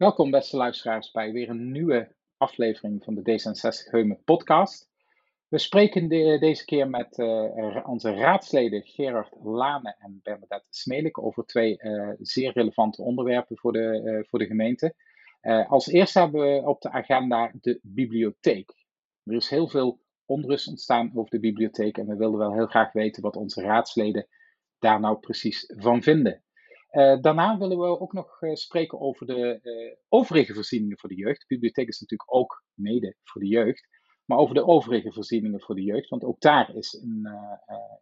Welkom 0.00 0.30
beste 0.30 0.56
luisteraars 0.56 1.10
bij 1.10 1.32
weer 1.32 1.48
een 1.48 1.70
nieuwe 1.72 2.14
aflevering 2.36 3.04
van 3.04 3.14
de 3.14 3.20
D66 3.20 3.90
Heumen 3.90 4.22
podcast. 4.24 4.90
We 5.48 5.58
spreken 5.58 6.08
deze 6.40 6.64
keer 6.64 6.88
met 6.88 7.18
uh, 7.18 7.86
onze 7.86 8.14
raadsleden 8.14 8.82
Gerard 8.82 9.34
Lane 9.42 9.96
en 9.98 10.20
Bernadette 10.22 10.66
Smelik 10.70 11.22
over 11.22 11.44
twee 11.44 11.82
uh, 11.82 12.10
zeer 12.18 12.52
relevante 12.52 13.02
onderwerpen 13.02 13.56
voor 13.56 13.72
de, 13.72 14.02
uh, 14.04 14.28
voor 14.28 14.38
de 14.38 14.46
gemeente. 14.46 14.94
als 15.68 15.86
eerste 15.86 16.18
hebben 16.18 16.40
we 16.40 16.68
op 16.68 16.80
de 16.80 16.90
agenda 16.90 17.52
de 17.60 17.80
bibliotheek. 17.82 18.74
Er 19.24 19.34
is 19.34 19.48
heel 19.48 19.68
veel 19.68 20.00
onrust 20.24 20.68
ontstaan 20.68 21.10
over 21.14 21.30
de 21.30 21.40
bibliotheek 21.40 21.98
en 21.98 22.06
we 22.06 22.16
wilden 22.16 22.38
wel 22.38 22.54
heel 22.54 22.66
graag 22.66 22.92
weten 22.92 23.22
wat 23.22 23.36
onze 23.36 23.62
raadsleden 23.62 24.26
daar 24.78 25.00
nou 25.00 25.18
precies 25.18 25.72
van 25.76 26.02
vinden. 26.02 26.42
Uh, 26.92 27.20
daarna 27.20 27.58
willen 27.58 27.78
we 27.78 28.00
ook 28.00 28.12
nog 28.12 28.42
uh, 28.42 28.54
spreken 28.54 29.00
over 29.00 29.26
de 29.26 29.60
uh, 29.62 29.96
overige 30.08 30.54
voorzieningen 30.54 30.98
voor 30.98 31.08
de 31.08 31.14
jeugd. 31.14 31.40
De 31.40 31.46
bibliotheek 31.46 31.88
is 31.88 32.00
natuurlijk 32.00 32.34
ook 32.34 32.64
mede 32.74 33.16
voor 33.22 33.40
de 33.40 33.46
jeugd, 33.48 33.88
maar 34.24 34.38
over 34.38 34.54
de 34.54 34.66
overige 34.66 35.12
voorzieningen 35.12 35.60
voor 35.60 35.74
de 35.74 35.82
jeugd. 35.82 36.08
Want 36.08 36.24
ook 36.24 36.40
daar 36.40 36.74
is, 36.74 36.92
een, 37.02 37.28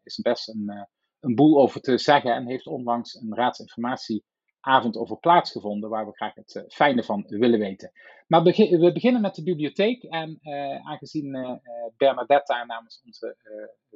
is 0.03 0.21
best 0.21 0.49
een, 0.49 0.89
een 1.21 1.35
boel 1.35 1.61
over 1.61 1.81
te 1.81 1.99
zeggen 1.99 2.35
en 2.35 2.47
heeft 2.47 2.67
onlangs 2.67 3.15
een 3.15 3.35
raadsinformatieavond 3.35 4.97
over 4.97 5.19
plaatsgevonden, 5.19 5.91
waar 5.91 6.07
we 6.07 6.13
graag 6.13 6.35
het 6.35 6.65
fijne 6.69 7.05
van 7.05 7.25
willen 7.27 7.59
weten. 7.59 7.93
Maar 8.27 8.43
we 8.43 8.91
beginnen 8.93 9.21
met 9.21 9.35
de 9.35 9.43
bibliotheek 9.43 10.03
en 10.03 10.39
aangezien 10.83 11.61
Bernadette 11.97 12.53
daar 12.53 12.67
namens 12.67 13.03
onze 13.05 13.37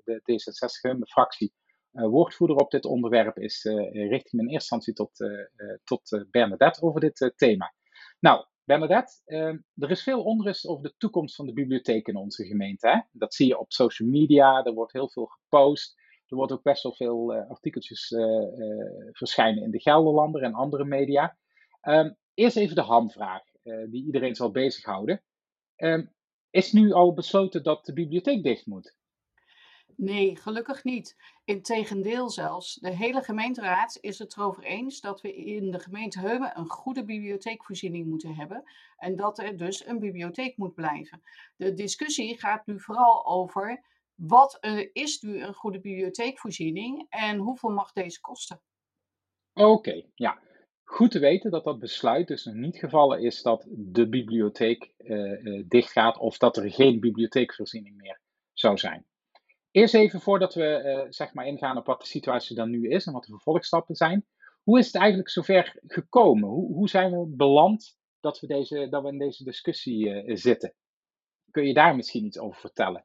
de 0.04 0.20
D66-fractie 0.20 1.52
uh, 1.54 1.61
woordvoerder 1.92 2.56
op 2.56 2.70
dit 2.70 2.84
onderwerp 2.84 3.38
is, 3.38 3.64
uh, 3.64 4.08
richt 4.08 4.26
ik 4.26 4.32
me 4.32 4.42
in 4.42 4.48
eerste 4.48 4.74
instantie 4.74 4.92
tot, 4.92 5.20
uh, 5.20 5.76
tot 5.84 6.26
Bernadette 6.30 6.82
over 6.82 7.00
dit 7.00 7.32
thema. 7.36 7.74
Nou, 8.20 8.46
Bernadette, 8.64 9.20
ehm, 9.24 9.58
er 9.74 9.90
is 9.90 10.02
veel 10.02 10.22
onrust 10.22 10.66
over 10.66 10.82
de 10.82 10.94
toekomst 10.96 11.34
van 11.34 11.46
de 11.46 11.52
bibliotheek 11.52 12.06
in 12.06 12.16
onze 12.16 12.44
gemeente. 12.44 12.88
Hè? 12.88 13.00
Dat 13.12 13.34
zie 13.34 13.46
je 13.46 13.58
op 13.58 13.72
social 13.72 14.08
media, 14.08 14.64
er 14.64 14.74
wordt 14.74 14.92
heel 14.92 15.10
veel 15.10 15.26
gepost. 15.26 16.00
Er 16.26 16.36
wordt 16.36 16.52
ook 16.52 16.62
best 16.62 16.82
wel 16.82 16.94
veel 16.94 17.34
artikeltjes 17.34 18.08
verschijnen 19.10 19.62
in 19.62 19.70
de 19.70 19.80
Gelderlander 19.80 20.42
en 20.42 20.54
andere 20.54 20.84
media. 20.84 21.36
Um, 21.82 22.16
eerst 22.34 22.56
even 22.56 22.74
de 22.74 22.82
hamvraag, 22.82 23.42
die 23.62 24.04
iedereen 24.04 24.34
zal 24.34 24.50
bezighouden. 24.50 25.22
Um, 25.76 26.12
is 26.52 26.72
nu 26.72 26.92
al 26.92 27.14
besloten 27.14 27.62
dat 27.62 27.84
de 27.84 27.92
bibliotheek 27.92 28.42
dicht 28.42 28.66
moet? 28.66 28.96
Nee, 29.96 30.36
gelukkig 30.36 30.84
niet. 30.84 31.16
Integendeel 31.44 32.30
zelfs. 32.30 32.74
De 32.74 32.90
hele 32.90 33.22
gemeenteraad 33.22 33.98
is 34.00 34.18
het 34.18 34.36
erover 34.36 34.62
eens 34.62 35.00
dat 35.00 35.20
we 35.20 35.34
in 35.34 35.70
de 35.70 35.78
gemeente 35.78 36.20
Heumen 36.20 36.58
een 36.58 36.68
goede 36.68 37.04
bibliotheekvoorziening 37.04 38.06
moeten 38.06 38.34
hebben. 38.34 38.62
En 38.96 39.16
dat 39.16 39.38
er 39.38 39.56
dus 39.56 39.86
een 39.86 39.98
bibliotheek 39.98 40.56
moet 40.56 40.74
blijven. 40.74 41.22
De 41.56 41.74
discussie 41.74 42.38
gaat 42.38 42.66
nu 42.66 42.80
vooral 42.80 43.26
over 43.26 43.84
wat 44.14 44.58
is 44.92 45.20
nu 45.20 45.42
een 45.42 45.54
goede 45.54 45.80
bibliotheekvoorziening 45.80 47.06
en 47.08 47.38
hoeveel 47.38 47.70
mag 47.70 47.92
deze 47.92 48.20
kosten? 48.20 48.60
Oké, 49.52 50.02
ja. 50.14 50.40
Goed 50.84 51.10
te 51.10 51.18
weten 51.18 51.50
dat 51.50 51.64
dat 51.64 51.78
besluit 51.78 52.28
dus 52.28 52.44
nog 52.44 52.54
niet 52.54 52.78
gevallen 52.78 53.20
is 53.20 53.42
dat 53.42 53.66
de 53.68 54.08
bibliotheek 54.08 54.94
uh, 54.98 55.64
dichtgaat 55.68 56.18
of 56.18 56.38
dat 56.38 56.56
er 56.56 56.72
geen 56.72 57.00
bibliotheekvoorziening 57.00 57.96
meer 57.96 58.20
zou 58.52 58.78
zijn. 58.78 59.06
Eerst 59.72 59.94
even 59.94 60.20
voordat 60.20 60.54
we 60.54 60.82
uh, 60.84 61.10
zeg 61.10 61.34
maar 61.34 61.46
ingaan 61.46 61.76
op 61.76 61.86
wat 61.86 62.00
de 62.00 62.06
situatie 62.06 62.56
dan 62.56 62.70
nu 62.70 62.88
is 62.88 63.06
en 63.06 63.12
wat 63.12 63.24
de 63.24 63.30
vervolgstappen 63.30 63.94
zijn. 63.94 64.26
Hoe 64.62 64.78
is 64.78 64.86
het 64.86 64.96
eigenlijk 64.96 65.30
zover 65.30 65.76
gekomen? 65.86 66.48
Hoe, 66.48 66.74
hoe 66.74 66.88
zijn 66.88 67.10
we 67.10 67.26
beland 67.36 67.98
dat 68.20 68.40
we, 68.40 68.46
deze, 68.46 68.88
dat 68.90 69.02
we 69.02 69.08
in 69.08 69.18
deze 69.18 69.44
discussie 69.44 70.06
uh, 70.08 70.36
zitten? 70.36 70.74
Kun 71.50 71.66
je 71.66 71.74
daar 71.74 71.96
misschien 71.96 72.24
iets 72.24 72.38
over 72.38 72.60
vertellen? 72.60 73.04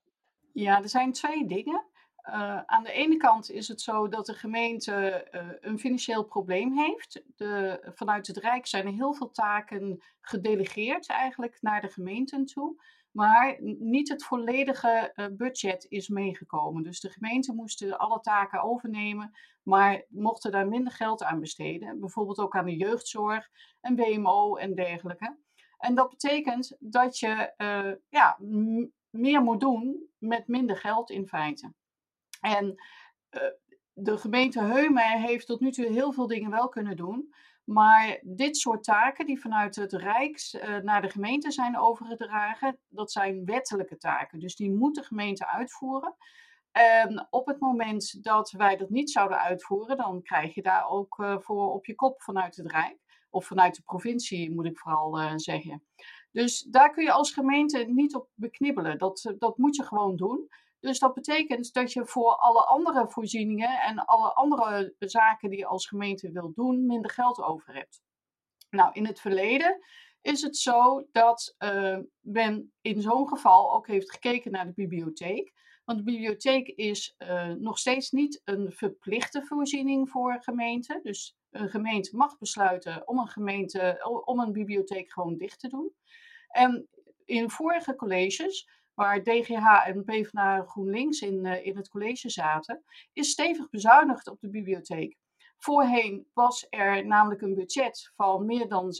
Ja, 0.54 0.82
er 0.82 0.90
zijn 0.90 1.12
twee 1.12 1.48
dingen. 1.48 1.86
Uh, 2.30 2.62
aan 2.66 2.84
de 2.84 2.92
ene 2.92 3.18
kant 3.18 3.52
is 3.52 3.68
het 3.68 3.82
zo 3.82 4.08
dat 4.08 4.26
de 4.26 4.34
gemeente 4.34 5.28
een 5.62 5.80
financieel 5.80 6.24
probleem 6.24 6.78
heeft. 6.78 7.24
De, 7.36 7.80
vanuit 7.96 8.28
het 8.28 8.38
Rijk 8.38 8.66
zijn 8.66 8.86
er 8.86 8.94
heel 8.94 9.14
veel 9.14 9.32
taken 9.32 10.04
gedelegeerd 10.22 11.08
eigenlijk 11.08 11.58
naar 11.62 11.82
de 11.82 11.90
gemeenten 11.90 12.46
toe. 12.46 12.82
Maar 13.18 13.58
niet 13.80 14.10
het 14.10 14.24
volledige 14.24 15.12
uh, 15.16 15.26
budget 15.32 15.86
is 15.90 16.08
meegekomen. 16.08 16.84
Dus 16.84 17.00
de 17.00 17.10
gemeente 17.10 17.54
moesten 17.54 17.98
alle 17.98 18.20
taken 18.20 18.62
overnemen, 18.62 19.32
maar 19.64 20.06
mochten 20.10 20.52
daar 20.52 20.68
minder 20.68 20.94
geld 20.94 21.24
aan 21.24 21.40
besteden. 21.40 22.00
Bijvoorbeeld 22.00 22.40
ook 22.40 22.56
aan 22.56 22.66
de 22.66 22.76
jeugdzorg 22.76 23.50
en 23.82 23.96
WMO 23.96 24.56
en 24.56 24.76
dergelijke. 24.76 25.38
En 25.78 25.96
dat 25.96 26.10
betekent 26.10 26.76
dat 26.80 27.20
je 27.20 27.54
ja, 28.10 28.38
meer 29.10 29.42
moet 29.42 29.60
doen 29.60 30.10
met 30.18 30.48
minder 30.48 30.78
geld 30.78 31.10
in 31.10 31.28
feite. 31.28 31.74
En 32.42 32.76
de 33.94 34.18
gemeente 34.18 34.62
Heumen 34.62 35.22
heeft 35.22 35.46
tot 35.46 35.60
nu 35.60 35.72
toe 35.72 35.86
heel 35.86 36.12
veel 36.12 36.28
dingen 36.28 36.52
wel 36.52 36.70
kunnen 36.70 36.96
doen. 36.96 37.34
Maar 37.68 38.20
dit 38.24 38.58
soort 38.58 38.84
taken 38.84 39.26
die 39.26 39.40
vanuit 39.40 39.76
het 39.76 39.94
Rijks 39.94 40.54
uh, 40.54 40.78
naar 40.78 41.02
de 41.02 41.10
gemeente 41.10 41.52
zijn 41.52 41.80
overgedragen, 41.80 42.80
dat 42.88 43.12
zijn 43.12 43.46
wettelijke 43.46 43.98
taken. 43.98 44.40
Dus 44.40 44.56
die 44.56 44.72
moet 44.72 44.96
de 44.96 45.04
gemeente 45.04 45.48
uitvoeren. 45.48 46.16
En 46.72 47.28
op 47.30 47.48
het 47.48 47.60
moment 47.60 48.24
dat 48.24 48.52
wij 48.52 48.78
dat 48.78 48.90
niet 48.90 49.12
zouden 49.12 49.40
uitvoeren, 49.40 49.98
dan 49.98 50.22
krijg 50.22 50.56
je 50.56 50.62
daar 50.62 50.90
ook 50.90 51.18
uh, 51.18 51.40
voor 51.40 51.74
op 51.74 51.86
je 51.86 51.96
kop 51.96 52.22
vanuit 52.22 52.56
het 52.56 52.72
Rijk. 52.72 52.98
Of 53.30 53.46
vanuit 53.46 53.76
de 53.76 53.82
provincie, 53.82 54.52
moet 54.52 54.66
ik 54.66 54.80
vooral 54.80 55.22
uh, 55.22 55.32
zeggen. 55.36 55.84
Dus 56.32 56.62
daar 56.62 56.92
kun 56.92 57.04
je 57.04 57.12
als 57.12 57.34
gemeente 57.34 57.84
niet 57.84 58.16
op 58.16 58.30
beknibbelen. 58.34 58.98
Dat, 58.98 59.34
dat 59.38 59.58
moet 59.58 59.76
je 59.76 59.84
gewoon 59.84 60.16
doen. 60.16 60.48
Dus 60.80 61.00
dat 61.00 61.14
betekent 61.14 61.74
dat 61.74 61.94
je 61.94 62.06
voor 62.06 62.36
alle 62.36 62.66
andere 62.66 63.10
voorzieningen 63.10 63.82
en 63.82 64.06
alle 64.06 64.34
andere 64.34 64.96
zaken 65.00 65.50
die 65.50 65.60
je 65.60 65.66
als 65.66 65.88
gemeente 65.88 66.32
wilt 66.32 66.56
doen, 66.56 66.86
minder 66.86 67.12
geld 67.12 67.42
over 67.42 67.74
hebt. 67.74 68.02
Nou, 68.70 68.90
in 68.94 69.06
het 69.06 69.20
verleden 69.20 69.80
is 70.22 70.42
het 70.42 70.58
zo 70.58 71.08
dat 71.12 71.56
uh, 71.60 71.98
men 72.20 72.74
in 72.82 73.02
zo'n 73.02 73.28
geval 73.28 73.74
ook 73.74 73.88
heeft 73.88 74.12
gekeken 74.12 74.52
naar 74.52 74.66
de 74.66 74.74
bibliotheek. 74.74 75.54
Want 75.86 75.98
de 75.98 76.04
bibliotheek 76.04 76.68
is 76.68 77.16
uh, 77.18 77.48
nog 77.48 77.78
steeds 77.78 78.12
niet 78.12 78.42
een 78.44 78.72
verplichte 78.72 79.46
voorziening 79.46 80.10
voor 80.10 80.44
gemeenten. 80.44 81.00
Dus 81.04 81.38
een 81.50 81.70
gemeente 81.70 82.16
mag 82.16 82.38
besluiten 82.38 83.08
om 83.08 83.20
een, 83.20 83.28
gemeente, 83.28 84.02
om 84.26 84.40
een 84.40 84.52
bibliotheek 84.52 85.12
gewoon 85.12 85.38
dicht 85.38 85.60
te 85.60 85.68
doen. 85.68 85.94
En 86.48 86.88
in 87.26 87.50
vorige 87.50 87.96
colleges 87.96 88.70
waar 88.98 89.24
DGH 89.24 89.88
en 89.88 90.04
PvdA 90.04 90.62
GroenLinks 90.62 91.22
in, 91.22 91.46
uh, 91.46 91.66
in 91.66 91.78
het 91.78 91.90
college 91.90 92.30
zaten, 92.30 92.84
is 93.14 93.30
stevig 93.30 93.70
bezuinigd 93.70 94.28
op 94.28 94.40
de 94.40 94.50
bibliotheek. 94.50 95.18
Voorheen 95.58 96.28
was 96.34 96.68
er 96.70 97.06
namelijk 97.06 97.42
een 97.42 97.56
budget 97.56 98.12
van 98.16 98.46
meer 98.46 98.68
dan 98.68 98.92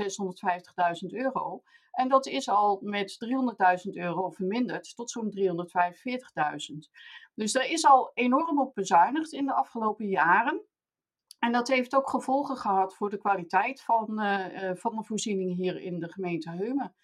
650.000 1.06 1.14
euro. 1.14 1.62
En 1.92 2.10
dat 2.10 2.26
is 2.28 2.50
al 2.50 2.80
met 2.82 3.18
300.000 3.88 3.94
euro 3.94 4.30
verminderd 4.30 4.96
tot 4.96 5.12
zo'n 5.12 5.32
345.000. 5.32 6.76
Dus 7.34 7.56
er 7.56 7.70
is 7.70 7.86
al 7.86 8.12
enorm 8.14 8.60
op 8.60 8.76
bezuinigd 8.76 9.32
in 9.32 9.46
de 9.46 9.54
afgelopen 9.54 10.08
jaren. 10.08 10.62
En 11.40 11.52
dat 11.52 11.68
heeft 11.68 11.96
ook 11.96 12.10
gevolgen 12.10 12.58
gehad 12.58 12.96
voor 12.96 13.10
de 13.10 13.18
kwaliteit 13.18 13.82
van, 13.82 14.22
uh, 14.22 14.72
van 14.74 14.96
de 14.96 15.04
voorzieningen 15.04 15.56
hier 15.56 15.82
in 15.82 16.00
de 16.00 16.12
gemeente 16.12 16.52
Heumen. 16.52 16.96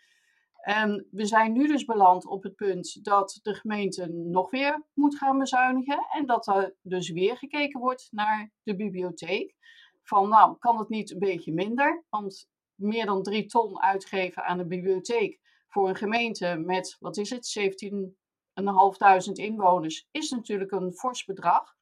En 0.63 1.07
we 1.11 1.25
zijn 1.25 1.53
nu 1.53 1.67
dus 1.67 1.85
beland 1.85 2.25
op 2.25 2.43
het 2.43 2.55
punt 2.55 3.03
dat 3.05 3.39
de 3.41 3.53
gemeente 3.53 4.07
nog 4.07 4.49
weer 4.49 4.85
moet 4.93 5.17
gaan 5.17 5.37
bezuinigen. 5.37 6.07
En 6.11 6.25
dat 6.25 6.47
er 6.47 6.75
dus 6.81 7.09
weer 7.09 7.37
gekeken 7.37 7.79
wordt 7.79 8.07
naar 8.11 8.51
de 8.63 8.75
bibliotheek. 8.75 9.55
Van 10.03 10.29
nou, 10.29 10.57
kan 10.57 10.77
het 10.77 10.89
niet 10.89 11.11
een 11.11 11.19
beetje 11.19 11.53
minder? 11.53 12.03
Want 12.09 12.49
meer 12.75 13.05
dan 13.05 13.23
drie 13.23 13.45
ton 13.45 13.81
uitgeven 13.81 14.43
aan 14.43 14.57
de 14.57 14.65
bibliotheek 14.65 15.39
voor 15.67 15.89
een 15.89 15.95
gemeente 15.95 16.55
met, 16.55 16.95
wat 16.99 17.17
is 17.17 17.29
het, 17.29 17.59
17.500 17.59 19.31
inwoners, 19.33 20.07
is 20.11 20.29
natuurlijk 20.29 20.71
een 20.71 20.93
fors 20.93 21.25
bedrag. 21.25 21.75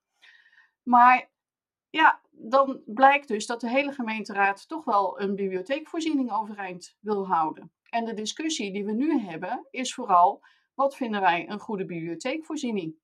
Maar 0.84 1.31
ja, 1.89 2.22
dan 2.31 2.81
blijkt 2.86 3.27
dus 3.27 3.45
dat 3.45 3.62
de 3.62 3.69
hele 3.69 3.92
gemeenteraad 3.92 4.68
toch 4.68 4.86
wel 4.86 5.22
een 5.22 5.36
bibliotheekvoorziening 5.36 6.31
overeind 6.31 6.98
wil 7.00 7.27
houden. 7.27 7.72
En 7.91 8.05
de 8.05 8.13
discussie 8.13 8.71
die 8.71 8.85
we 8.85 8.91
nu 8.91 9.19
hebben 9.19 9.67
is 9.71 9.93
vooral, 9.93 10.43
wat 10.73 10.95
vinden 10.95 11.21
wij 11.21 11.49
een 11.49 11.59
goede 11.59 11.85
bibliotheekvoorziening? 11.85 12.95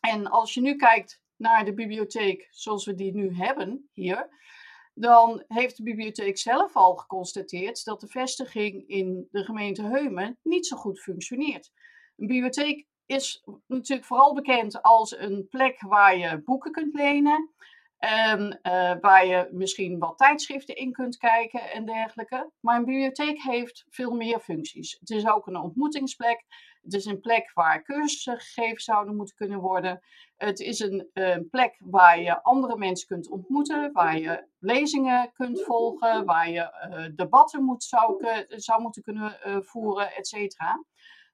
En 0.00 0.26
als 0.26 0.54
je 0.54 0.60
nu 0.60 0.76
kijkt 0.76 1.20
naar 1.36 1.64
de 1.64 1.74
bibliotheek 1.74 2.48
zoals 2.50 2.84
we 2.84 2.94
die 2.94 3.14
nu 3.14 3.34
hebben 3.34 3.88
hier, 3.92 4.28
dan 4.94 5.44
heeft 5.48 5.76
de 5.76 5.82
bibliotheek 5.82 6.38
zelf 6.38 6.76
al 6.76 6.96
geconstateerd 6.96 7.84
dat 7.84 8.00
de 8.00 8.08
vestiging 8.08 8.88
in 8.88 9.28
de 9.30 9.44
gemeente 9.44 9.82
Heumen 9.82 10.38
niet 10.42 10.66
zo 10.66 10.76
goed 10.76 11.00
functioneert. 11.00 11.72
Een 12.16 12.26
bibliotheek 12.26 12.86
is 13.06 13.44
natuurlijk 13.66 14.06
vooral 14.06 14.34
bekend 14.34 14.82
als 14.82 15.18
een 15.18 15.48
plek 15.48 15.80
waar 15.80 16.16
je 16.16 16.42
boeken 16.42 16.72
kunt 16.72 16.94
lenen 16.94 17.50
En 18.02 18.60
uh, 18.62 18.94
waar 19.00 19.26
je 19.26 19.48
misschien 19.52 19.98
wat 19.98 20.18
tijdschriften 20.18 20.76
in 20.76 20.92
kunt 20.92 21.16
kijken 21.16 21.70
en 21.70 21.84
dergelijke. 21.84 22.50
Maar 22.60 22.76
een 22.76 22.84
bibliotheek 22.84 23.42
heeft 23.42 23.84
veel 23.88 24.10
meer 24.10 24.40
functies. 24.40 24.96
Het 25.00 25.10
is 25.10 25.26
ook 25.26 25.46
een 25.46 25.56
ontmoetingsplek. 25.56 26.44
Het 26.80 26.92
is 26.92 27.04
een 27.04 27.20
plek 27.20 27.50
waar 27.54 27.82
cursussen 27.82 28.38
gegeven 28.38 28.80
zouden 28.80 29.16
moeten 29.16 29.36
kunnen 29.36 29.60
worden. 29.60 30.00
Het 30.36 30.60
is 30.60 30.80
een, 30.80 31.10
een 31.12 31.48
plek 31.48 31.76
waar 31.78 32.20
je 32.20 32.42
andere 32.42 32.76
mensen 32.76 33.06
kunt 33.06 33.30
ontmoeten, 33.30 33.92
waar 33.92 34.18
je 34.18 34.46
lezingen 34.58 35.32
kunt 35.32 35.62
volgen, 35.62 36.24
waar 36.24 36.50
je 36.50 36.88
uh, 36.90 37.16
debatten 37.16 37.64
moet, 37.64 37.82
zou, 37.82 38.26
zou 38.48 38.82
moeten 38.82 39.02
kunnen 39.02 39.38
voeren, 39.64 40.14
et 40.14 40.26
cetera. 40.26 40.84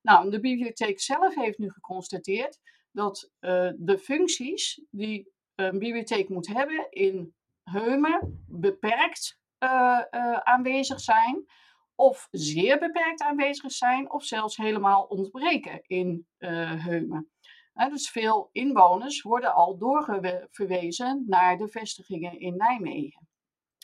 Nou, 0.03 0.31
de 0.31 0.41
bibliotheek 0.41 1.01
zelf 1.01 1.35
heeft 1.35 1.59
nu 1.59 1.71
geconstateerd 1.71 2.59
dat 2.93 3.31
de 3.77 3.99
functies 4.03 4.83
die 4.91 5.37
een 5.59 5.79
bibliotheek 5.79 6.29
moet 6.29 6.47
hebben 6.47 6.87
in 6.91 7.35
Heumen 7.65 8.45
beperkt 8.49 9.41
uh, 9.59 9.69
uh, 10.11 10.33
aanwezig 10.33 11.01
zijn, 11.01 11.47
of 11.95 12.29
zeer 12.31 12.79
beperkt 12.79 13.21
aanwezig 13.21 13.73
zijn, 13.73 14.11
of 14.11 14.25
zelfs 14.25 14.57
helemaal 14.57 15.03
ontbreken 15.03 15.83
in 15.87 16.27
Heumen. 16.39 17.31
dus 17.75 18.11
veel 18.11 18.49
inwoners 18.53 19.23
worden 19.23 19.55
al 19.55 19.79
doorverwezen 19.79 21.25
naar 21.27 21.57
de 21.57 21.69
vestigingen 21.69 22.41
in 22.41 22.57
Nijmegen. 22.57 23.29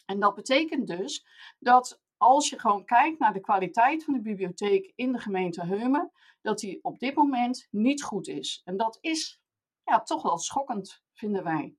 En 0.06 0.21
dat 0.21 0.35
betekent 0.35 0.87
dus 0.87 1.26
dat 1.59 2.00
als 2.17 2.49
je 2.49 2.59
gewoon 2.59 2.85
kijkt 2.85 3.19
naar 3.19 3.32
de 3.32 3.41
kwaliteit 3.41 4.05
van 4.05 4.15
de 4.15 4.21
bibliotheek 4.21 4.93
in 4.94 5.12
de 5.12 5.19
gemeente 5.19 5.65
Heumen, 5.65 6.11
dat 6.41 6.59
die 6.59 6.79
op 6.82 6.99
dit 6.99 7.15
moment 7.15 7.69
niet 7.71 8.03
goed 8.03 8.29
is. 8.29 8.61
En 8.65 8.76
dat 8.76 8.99
is 9.00 9.41
ja, 9.85 10.03
toch 10.03 10.23
wel 10.23 10.38
schokkend, 10.38 11.03
vinden 11.25 11.44
wij. 11.44 11.76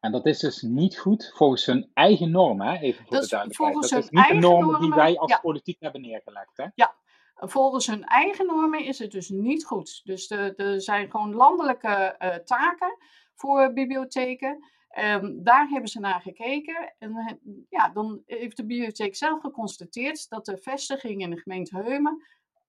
En 0.00 0.12
dat 0.12 0.26
is 0.26 0.38
dus 0.38 0.60
niet 0.60 0.98
goed 0.98 1.32
volgens 1.34 1.66
hun 1.66 1.90
eigen 1.94 2.30
normen, 2.30 2.66
hè? 2.66 2.78
even 2.78 3.04
voor 3.04 3.16
dat 3.16 3.22
de 3.22 3.28
duidelijkheid. 3.28 3.90
Dat 3.90 4.02
is 4.04 4.10
niet 4.10 4.28
de 4.28 4.34
normen, 4.34 4.60
normen 4.60 4.80
die 4.80 4.90
wij 4.90 5.18
als 5.18 5.40
politiek 5.40 5.80
hebben 5.80 6.00
neergelegd. 6.00 6.56
Hè? 6.56 6.66
Ja, 6.74 6.94
volgens 7.34 7.86
hun 7.86 8.04
eigen 8.04 8.46
normen 8.46 8.84
is 8.84 8.98
het 8.98 9.10
dus 9.10 9.28
niet 9.28 9.64
goed. 9.64 10.00
Dus 10.04 10.30
er 10.30 10.80
zijn 10.80 11.10
gewoon 11.10 11.34
landelijke 11.34 12.16
uh, 12.18 12.34
taken 12.34 12.96
voor 13.34 13.72
bibliotheken. 13.72 14.64
Um, 14.98 15.42
daar 15.42 15.68
hebben 15.68 15.90
ze 15.90 16.00
naar 16.00 16.20
gekeken. 16.20 16.94
En 16.98 17.40
ja, 17.68 17.88
dan 17.88 18.22
heeft 18.26 18.56
de 18.56 18.66
bibliotheek 18.66 19.16
zelf 19.16 19.40
geconstateerd 19.40 20.28
dat 20.28 20.44
de 20.44 20.58
vestiging 20.58 21.20
in 21.20 21.30
de 21.30 21.40
gemeente 21.40 21.76
Heumen 21.76 22.22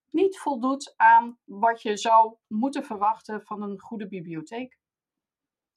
niet 0.09 0.37
voldoet 0.39 0.93
aan 0.97 1.37
wat 1.43 1.81
je 1.81 1.97
zou 1.97 2.35
moeten 2.47 2.83
verwachten 2.83 3.41
van 3.41 3.61
een 3.61 3.79
goede 3.79 4.07
bibliotheek. 4.07 4.81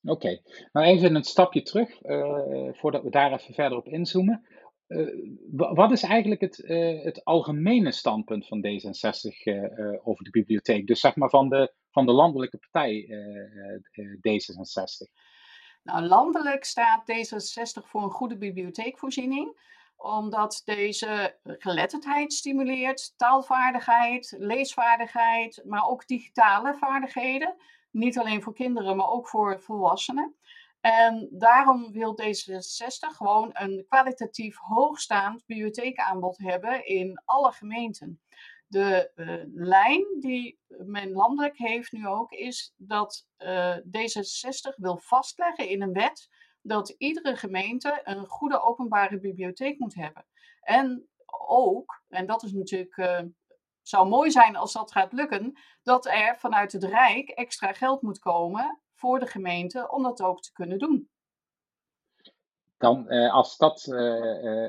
Oké, 0.07 0.27
okay. 0.27 0.43
nou 0.73 0.87
even 0.87 1.15
een 1.15 1.25
stapje 1.25 1.63
terug, 1.63 2.03
uh, 2.03 2.69
voordat 2.73 3.03
we 3.03 3.11
daar 3.11 3.33
even 3.33 3.55
verder 3.55 3.79
op 3.79 3.89
inzoomen. 3.89 4.47
Uh, 4.89 5.09
wat 5.51 5.91
is 5.91 6.03
eigenlijk 6.03 6.41
het, 6.41 6.59
uh, 6.59 7.03
het 7.03 7.25
algemene 7.25 7.93
standpunt 7.93 8.47
van 8.47 8.67
D66 8.67 10.01
over 10.03 10.25
de 10.25 10.31
bibliotheek? 10.31 10.87
Dus 10.87 11.01
zeg 11.01 11.17
maar 11.17 11.31
van 11.31 11.49
de, 11.49 11.73
van 11.91 12.07
de 12.07 12.13
landelijke 12.13 12.59
partij 12.59 13.09
D66. 14.29 15.13
Nou, 15.83 16.03
landelijk 16.07 16.65
staat 16.65 17.03
D66 17.13 17.87
voor 17.87 18.03
een 18.03 18.11
goede 18.11 18.37
bibliotheekvoorziening 18.37 19.65
omdat 19.97 20.63
deze 20.65 21.39
geletterdheid 21.43 22.33
stimuleert, 22.33 23.15
taalvaardigheid, 23.17 24.35
leesvaardigheid, 24.39 25.63
maar 25.65 25.89
ook 25.89 26.07
digitale 26.07 26.75
vaardigheden. 26.75 27.57
Niet 27.97 28.19
alleen 28.19 28.43
voor 28.43 28.55
kinderen, 28.55 28.97
maar 28.97 29.11
ook 29.11 29.29
voor 29.29 29.61
volwassenen. 29.61 30.37
En 30.81 31.29
daarom 31.31 31.93
wil 31.93 32.21
D66 32.23 33.17
gewoon 33.17 33.51
een 33.53 33.85
kwalitatief 33.89 34.57
hoogstaand 34.59 35.47
bibliotheekaanbod 35.47 36.39
hebben 36.39 36.87
in 36.87 37.23
alle 37.25 37.53
gemeenten. 37.53 38.21
De 38.67 39.11
uh, 39.15 39.43
lijn 39.55 40.07
die 40.21 40.59
men 40.69 41.13
landelijk 41.13 41.57
heeft 41.57 41.93
nu 41.93 42.07
ook 42.07 42.33
is 42.33 42.75
dat 42.77 43.27
uh, 43.39 43.77
D66 43.77 44.75
wil 44.77 44.97
vastleggen 44.97 45.69
in 45.69 45.83
een 45.83 45.93
wet 45.93 46.29
dat 46.63 46.95
iedere 46.99 47.37
gemeente 47.37 48.01
een 48.05 48.27
goede 48.27 48.63
openbare 48.63 49.21
bibliotheek 49.21 49.79
moet 49.79 49.95
hebben. 49.95 50.27
En 50.61 51.09
ook, 51.47 52.03
en 52.09 52.27
dat 52.27 52.43
is 52.43 52.53
natuurlijk, 52.53 52.97
uh, 52.97 53.21
zou 53.89 54.09
mooi 54.09 54.31
zijn 54.31 54.57
als 54.57 54.73
dat 54.73 54.93
gaat 54.93 55.13
lukken, 55.13 55.59
dat 55.83 56.07
er 56.07 56.37
vanuit 56.39 56.73
het 56.73 56.85
Rijk 56.85 57.29
extra 57.29 57.73
geld 57.73 58.03
moet 58.03 58.19
komen 58.19 58.81
voor 58.95 59.19
de 59.19 59.27
gemeente 59.27 59.91
om 59.91 60.03
dat 60.03 60.23
ook 60.23 60.43
te 60.43 60.53
kunnen 60.53 60.79
doen. 60.79 61.09
Dan, 62.79 63.05
uh, 63.09 63.33
als 63.33 63.57
dat 63.57 63.87
uh, 63.87 63.97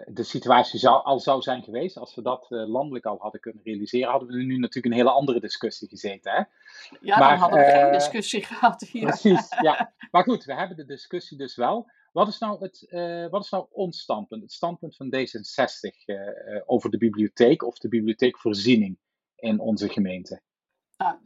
de 0.06 0.24
situatie 0.24 0.80
zou, 0.80 1.04
al 1.04 1.20
zou 1.20 1.42
zijn 1.42 1.64
geweest, 1.64 1.98
als 1.98 2.16
we 2.16 2.22
dat 2.22 2.46
landelijk 2.50 3.06
al 3.06 3.18
hadden 3.20 3.42
kunnen 3.42 3.64
realiseren, 3.64 4.10
hadden 4.10 4.28
we 4.28 4.44
nu 4.44 4.58
natuurlijk 4.58 4.94
een 4.94 5.00
hele 5.00 5.12
andere 5.12 5.40
discussie 5.40 5.88
gezeten. 5.88 6.32
Hè? 6.32 6.38
Ja, 7.02 7.20
maar, 7.20 7.30
dan 7.30 7.40
hadden 7.40 7.60
we 7.60 7.72
geen 7.72 7.92
discussie 7.92 8.44
gehad 8.54 8.82
hier. 8.82 9.06
Precies, 9.06 9.50
ja. 9.62 9.94
Maar 10.12 10.24
goed, 10.24 10.44
we 10.44 10.54
hebben 10.54 10.78
de 10.78 10.86
discussie 10.86 11.38
dus 11.38 11.56
wel. 11.56 11.90
Wat 12.12 12.28
is 12.28 12.40
nou, 12.40 12.62
het, 12.62 12.88
wat 13.32 13.44
is 13.44 13.50
nou 13.50 13.66
ons 13.72 14.00
standpunt, 14.00 14.42
het 14.42 14.52
standpunt 14.52 14.96
van 14.96 15.16
D66 15.16 16.16
over 16.66 16.90
de 16.90 16.98
bibliotheek 16.98 17.64
of 17.64 17.78
de 17.78 17.88
bibliotheekvoorziening 17.88 18.98
in 19.38 19.60
onze 19.60 19.90
gemeente? 19.90 20.42
Nou, 20.98 21.18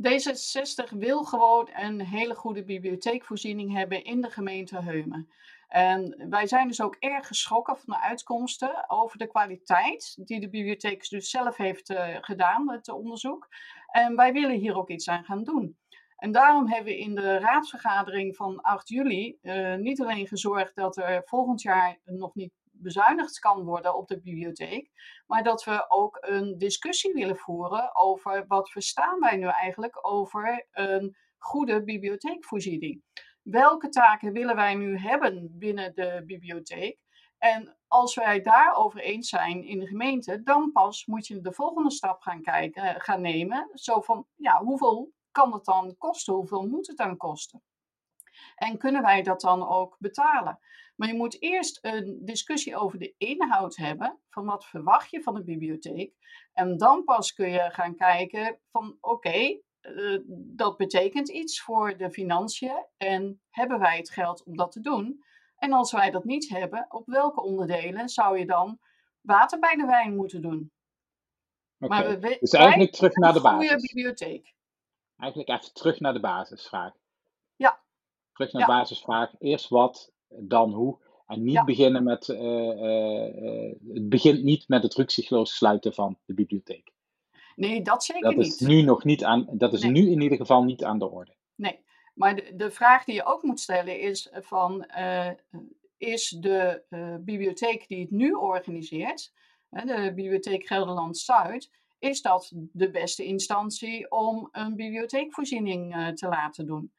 D66 0.00 0.96
wil 0.98 1.24
gewoon 1.24 1.68
een 1.72 2.00
hele 2.00 2.34
goede 2.34 2.64
bibliotheekvoorziening 2.64 3.72
hebben 3.72 4.04
in 4.04 4.20
de 4.20 4.30
gemeente 4.30 4.82
Heumen. 4.82 5.28
En 5.68 6.28
wij 6.30 6.46
zijn 6.46 6.68
dus 6.68 6.80
ook 6.80 6.96
erg 6.98 7.26
geschrokken 7.26 7.76
van 7.76 7.94
de 7.94 8.00
uitkomsten 8.00 8.90
over 8.90 9.18
de 9.18 9.26
kwaliteit 9.26 10.16
die 10.24 10.40
de 10.40 10.48
bibliotheek 10.48 11.08
dus 11.08 11.30
zelf 11.30 11.56
heeft 11.56 11.90
uh, 11.90 12.16
gedaan, 12.20 12.70
het 12.70 12.88
onderzoek. 12.88 13.48
En 13.86 14.16
wij 14.16 14.32
willen 14.32 14.58
hier 14.58 14.76
ook 14.76 14.90
iets 14.90 15.08
aan 15.08 15.24
gaan 15.24 15.44
doen. 15.44 15.78
En 16.16 16.32
daarom 16.32 16.68
hebben 16.68 16.92
we 16.92 16.98
in 16.98 17.14
de 17.14 17.38
raadsvergadering 17.38 18.36
van 18.36 18.60
8 18.60 18.88
juli 18.88 19.38
uh, 19.42 19.74
niet 19.74 20.00
alleen 20.00 20.26
gezorgd 20.26 20.74
dat 20.74 20.96
er 20.96 21.22
volgend 21.24 21.62
jaar 21.62 21.98
nog 22.04 22.34
niet 22.34 22.52
bezuinigd 22.82 23.38
kan 23.38 23.64
worden 23.64 23.96
op 23.96 24.08
de 24.08 24.20
bibliotheek, 24.20 24.90
maar 25.26 25.42
dat 25.42 25.64
we 25.64 25.84
ook 25.88 26.18
een 26.20 26.58
discussie 26.58 27.12
willen 27.12 27.36
voeren 27.36 27.96
over 27.96 28.44
wat 28.46 28.70
verstaan 28.70 29.20
wij 29.20 29.36
nu 29.36 29.46
eigenlijk 29.46 30.06
over 30.06 30.66
een 30.72 31.16
goede 31.38 31.84
bibliotheekvoorziening. 31.84 33.02
Welke 33.42 33.88
taken 33.88 34.32
willen 34.32 34.56
wij 34.56 34.74
nu 34.74 34.98
hebben 34.98 35.58
binnen 35.58 35.94
de 35.94 36.22
bibliotheek? 36.26 36.98
En 37.38 37.76
als 37.86 38.14
wij 38.14 38.40
daarover 38.40 39.00
eens 39.00 39.28
zijn 39.28 39.64
in 39.64 39.78
de 39.78 39.86
gemeente, 39.86 40.42
dan 40.42 40.72
pas 40.72 41.06
moet 41.06 41.26
je 41.26 41.40
de 41.40 41.52
volgende 41.52 41.90
stap 41.90 42.20
gaan 42.20 42.42
kijken, 42.42 42.82
eh, 42.82 42.94
gaan 42.98 43.20
nemen. 43.20 43.70
Zo 43.74 44.00
van, 44.00 44.26
ja, 44.34 44.62
hoeveel 44.64 45.12
kan 45.30 45.52
het 45.52 45.64
dan 45.64 45.94
kosten? 45.98 46.34
Hoeveel 46.34 46.66
moet 46.66 46.86
het 46.86 46.96
dan 46.96 47.16
kosten? 47.16 47.62
En 48.56 48.78
kunnen 48.78 49.02
wij 49.02 49.22
dat 49.22 49.40
dan 49.40 49.68
ook 49.68 49.96
betalen? 49.98 50.58
Maar 50.96 51.08
je 51.08 51.14
moet 51.14 51.42
eerst 51.42 51.78
een 51.82 52.18
discussie 52.24 52.76
over 52.76 52.98
de 52.98 53.14
inhoud 53.18 53.76
hebben, 53.76 54.18
van 54.30 54.44
wat 54.44 54.66
verwacht 54.66 55.10
je 55.10 55.22
van 55.22 55.34
de 55.34 55.44
bibliotheek. 55.44 56.14
En 56.52 56.76
dan 56.76 57.04
pas 57.04 57.32
kun 57.32 57.50
je 57.50 57.70
gaan 57.70 57.96
kijken 57.96 58.58
van 58.70 58.96
oké, 59.00 59.60
uh, 59.82 60.20
dat 60.34 60.76
betekent 60.76 61.28
iets 61.28 61.60
voor 61.60 61.96
de 61.96 62.10
financiën 62.10 62.86
en 62.96 63.42
hebben 63.50 63.78
wij 63.78 63.96
het 63.96 64.10
geld 64.10 64.44
om 64.44 64.56
dat 64.56 64.72
te 64.72 64.80
doen? 64.80 65.24
En 65.56 65.72
als 65.72 65.92
wij 65.92 66.10
dat 66.10 66.24
niet 66.24 66.48
hebben, 66.48 66.86
op 66.88 67.06
welke 67.06 67.42
onderdelen 67.42 68.08
zou 68.08 68.38
je 68.38 68.46
dan 68.46 68.78
water 69.20 69.58
bij 69.58 69.76
de 69.76 69.86
wijn 69.86 70.16
moeten 70.16 70.42
doen? 70.42 70.72
Okay. 71.78 72.02
Maar 72.02 72.20
we, 72.20 72.36
dus 72.40 72.52
eigenlijk 72.52 72.92
terug 72.92 73.14
naar 73.14 73.32
de 73.32 73.40
basis. 73.40 73.68
Goede 73.68 73.86
bibliotheek. 73.86 74.54
Eigenlijk 75.16 75.60
even 75.60 75.74
terug 75.74 76.00
naar 76.00 76.12
de 76.12 76.20
basisvraag. 76.20 76.92
Ja. 77.56 77.82
Terug 78.48 78.52
naar 78.52 78.66
de 78.66 78.72
basisvraag. 78.72 79.30
Eerst 79.38 79.68
wat, 79.68 80.12
dan 80.28 80.72
hoe. 80.72 80.98
En 81.26 81.42
niet 81.42 81.64
beginnen 81.64 82.04
met. 82.04 82.28
Uh, 82.28 82.38
uh, 82.38 83.72
het 83.92 84.08
begint 84.08 84.42
niet 84.42 84.68
met 84.68 84.82
het 84.82 84.94
ruksigloos 84.94 85.56
sluiten 85.56 85.94
van 85.94 86.18
de 86.24 86.34
bibliotheek. 86.34 86.92
Nee, 87.56 87.82
dat 87.82 88.04
zeker 88.04 88.22
dat 88.22 88.36
niet. 88.36 88.46
Is 88.46 88.60
nu 88.60 88.82
nog 88.82 89.04
niet 89.04 89.24
aan, 89.24 89.46
dat 89.50 89.72
is 89.72 89.82
nu 89.82 90.10
in 90.10 90.20
ieder 90.20 90.38
geval 90.38 90.64
niet 90.64 90.84
aan 90.84 90.98
de 90.98 91.10
orde. 91.10 91.34
Nee, 91.54 91.80
maar 92.14 92.36
de, 92.36 92.52
de 92.56 92.70
vraag 92.70 93.04
die 93.04 93.14
je 93.14 93.24
ook 93.24 93.42
moet 93.42 93.60
stellen 93.60 94.00
is 94.00 94.30
van, 94.32 94.90
uh, 94.98 95.30
is 95.96 96.28
de 96.28 96.82
uh, 96.90 97.14
bibliotheek 97.20 97.88
die 97.88 98.00
het 98.00 98.10
nu 98.10 98.32
organiseert, 98.32 99.32
de 99.70 100.12
Bibliotheek 100.14 100.66
Gelderland-Zuid, 100.66 101.70
is 101.98 102.22
dat 102.22 102.52
de 102.54 102.90
beste 102.90 103.24
instantie 103.24 104.10
om 104.10 104.48
een 104.52 104.76
bibliotheekvoorziening 104.76 105.96
uh, 105.96 106.08
te 106.08 106.28
laten 106.28 106.66
doen? 106.66 106.92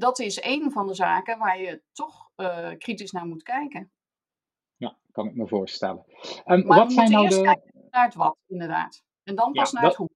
Dat 0.00 0.18
is 0.18 0.42
een 0.42 0.70
van 0.70 0.86
de 0.86 0.94
zaken 0.94 1.38
waar 1.38 1.60
je 1.60 1.82
toch 1.92 2.30
kritisch 2.78 3.10
naar 3.10 3.26
moet 3.26 3.42
kijken. 3.42 3.92
Ja, 4.76 4.96
kan 5.12 5.26
ik 5.26 5.34
me 5.34 5.46
voorstellen. 5.46 6.04
Um, 6.46 6.66
maar 6.66 6.78
wat 6.78 6.92
zijn 6.92 7.10
nou 7.10 7.28
de... 7.28 7.40
naar 7.90 8.04
het 8.04 8.14
wat, 8.14 8.36
inderdaad. 8.46 9.02
En 9.24 9.34
dan 9.34 9.52
pas 9.52 9.72
naar 9.72 9.84
het 9.84 9.94
hoe. 9.94 10.08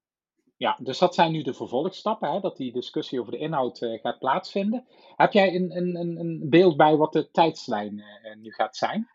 Ja, 0.56 0.78
dus 0.80 0.98
dat 0.98 1.14
zijn 1.14 1.32
nu 1.32 1.42
de 1.42 1.54
vervolgstappen, 1.54 2.32
hè, 2.32 2.40
dat 2.40 2.56
die 2.56 2.72
discussie 2.72 3.20
over 3.20 3.32
de 3.32 3.38
inhoud 3.38 3.80
uh, 3.80 4.00
gaat 4.00 4.18
plaatsvinden. 4.18 4.86
Heb 5.16 5.32
jij 5.32 5.54
een, 5.54 5.76
een, 5.76 6.18
een 6.18 6.46
beeld 6.48 6.76
bij 6.76 6.96
wat 6.96 7.12
de 7.12 7.30
tijdslijn 7.30 7.98
uh, 7.98 8.34
nu 8.36 8.52
gaat 8.52 8.76
zijn? 8.76 9.08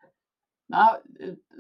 Nou, 0.66 1.00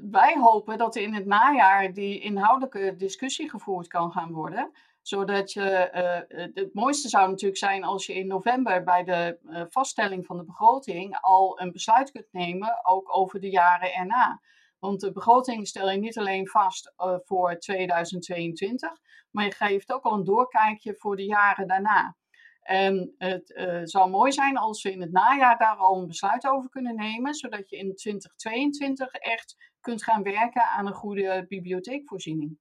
wij 0.09 0.37
hopen 0.39 0.77
dat 0.77 0.95
er 0.95 1.01
in 1.01 1.13
het 1.13 1.25
najaar 1.25 1.93
die 1.93 2.19
inhoudelijke 2.19 2.95
discussie 2.97 3.49
gevoerd 3.49 3.87
kan 3.87 4.11
gaan 4.11 4.31
worden. 4.31 4.71
Zodat 5.01 5.51
je, 5.51 5.89
uh, 5.93 6.53
het 6.53 6.73
mooiste 6.73 7.09
zou 7.09 7.29
natuurlijk 7.29 7.59
zijn 7.59 7.83
als 7.83 8.05
je 8.05 8.13
in 8.13 8.27
november 8.27 8.83
bij 8.83 9.03
de 9.03 9.37
vaststelling 9.69 10.25
van 10.25 10.37
de 10.37 10.43
begroting 10.43 11.17
al 11.21 11.61
een 11.61 11.71
besluit 11.71 12.11
kunt 12.11 12.31
nemen, 12.31 12.85
ook 12.85 13.17
over 13.17 13.39
de 13.39 13.49
jaren 13.49 13.93
erna. 13.93 14.41
Want 14.79 14.99
de 14.99 15.11
begroting 15.11 15.67
stel 15.67 15.89
je 15.89 15.97
niet 15.97 16.17
alleen 16.17 16.47
vast 16.47 16.93
voor 17.25 17.57
2022, 17.57 18.91
maar 19.31 19.45
je 19.45 19.51
geeft 19.51 19.91
ook 19.91 20.03
al 20.03 20.13
een 20.13 20.23
doorkijkje 20.23 20.95
voor 20.95 21.15
de 21.15 21.25
jaren 21.25 21.67
daarna. 21.67 22.17
En 22.61 23.15
het 23.17 23.51
zou 23.83 24.09
mooi 24.09 24.31
zijn 24.31 24.57
als 24.57 24.81
we 24.81 24.91
in 24.91 25.01
het 25.01 25.11
najaar 25.11 25.57
daar 25.57 25.75
al 25.75 26.01
een 26.01 26.07
besluit 26.07 26.47
over 26.47 26.69
kunnen 26.69 26.95
nemen, 26.95 27.33
zodat 27.33 27.69
je 27.69 27.77
in 27.77 27.95
2022 27.95 29.13
echt 29.13 29.55
kunt 29.81 30.03
gaan 30.03 30.23
werken 30.23 30.63
aan 30.63 30.87
een 30.87 30.93
goede 30.93 31.45
bibliotheekvoorziening. 31.47 32.57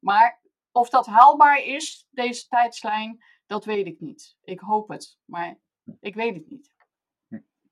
Maar 0.00 0.40
of 0.72 0.88
dat 0.88 1.06
haalbaar 1.06 1.64
is, 1.64 2.06
deze 2.10 2.48
tijdslijn, 2.48 3.24
dat 3.46 3.64
weet 3.64 3.86
ik 3.86 4.00
niet. 4.00 4.36
Ik 4.44 4.60
hoop 4.60 4.88
het, 4.88 5.18
maar 5.24 5.58
ik 6.00 6.14
weet 6.14 6.34
het 6.34 6.50
niet. 6.50 6.74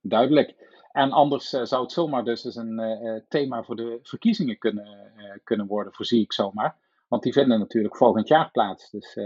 Duidelijk. 0.01 0.69
En 0.93 1.13
anders 1.13 1.53
uh, 1.53 1.65
zou 1.65 1.83
het 1.83 1.93
zomaar 1.93 2.25
dus 2.25 2.45
eens 2.45 2.57
een 2.57 2.81
uh, 2.81 3.21
thema 3.29 3.63
voor 3.63 3.77
de 3.77 3.99
verkiezingen 4.03 4.59
kunnen, 4.59 5.13
kunnen 5.45 5.67
worden, 5.67 5.93
voorzie 5.93 6.23
ik 6.23 6.33
zomaar. 6.33 6.79
Want 7.09 7.23
die 7.23 7.33
vinden 7.33 7.59
natuurlijk 7.59 7.97
volgend 7.97 8.29
jaar 8.29 8.51
plaats. 8.51 8.91
Dus 8.91 9.19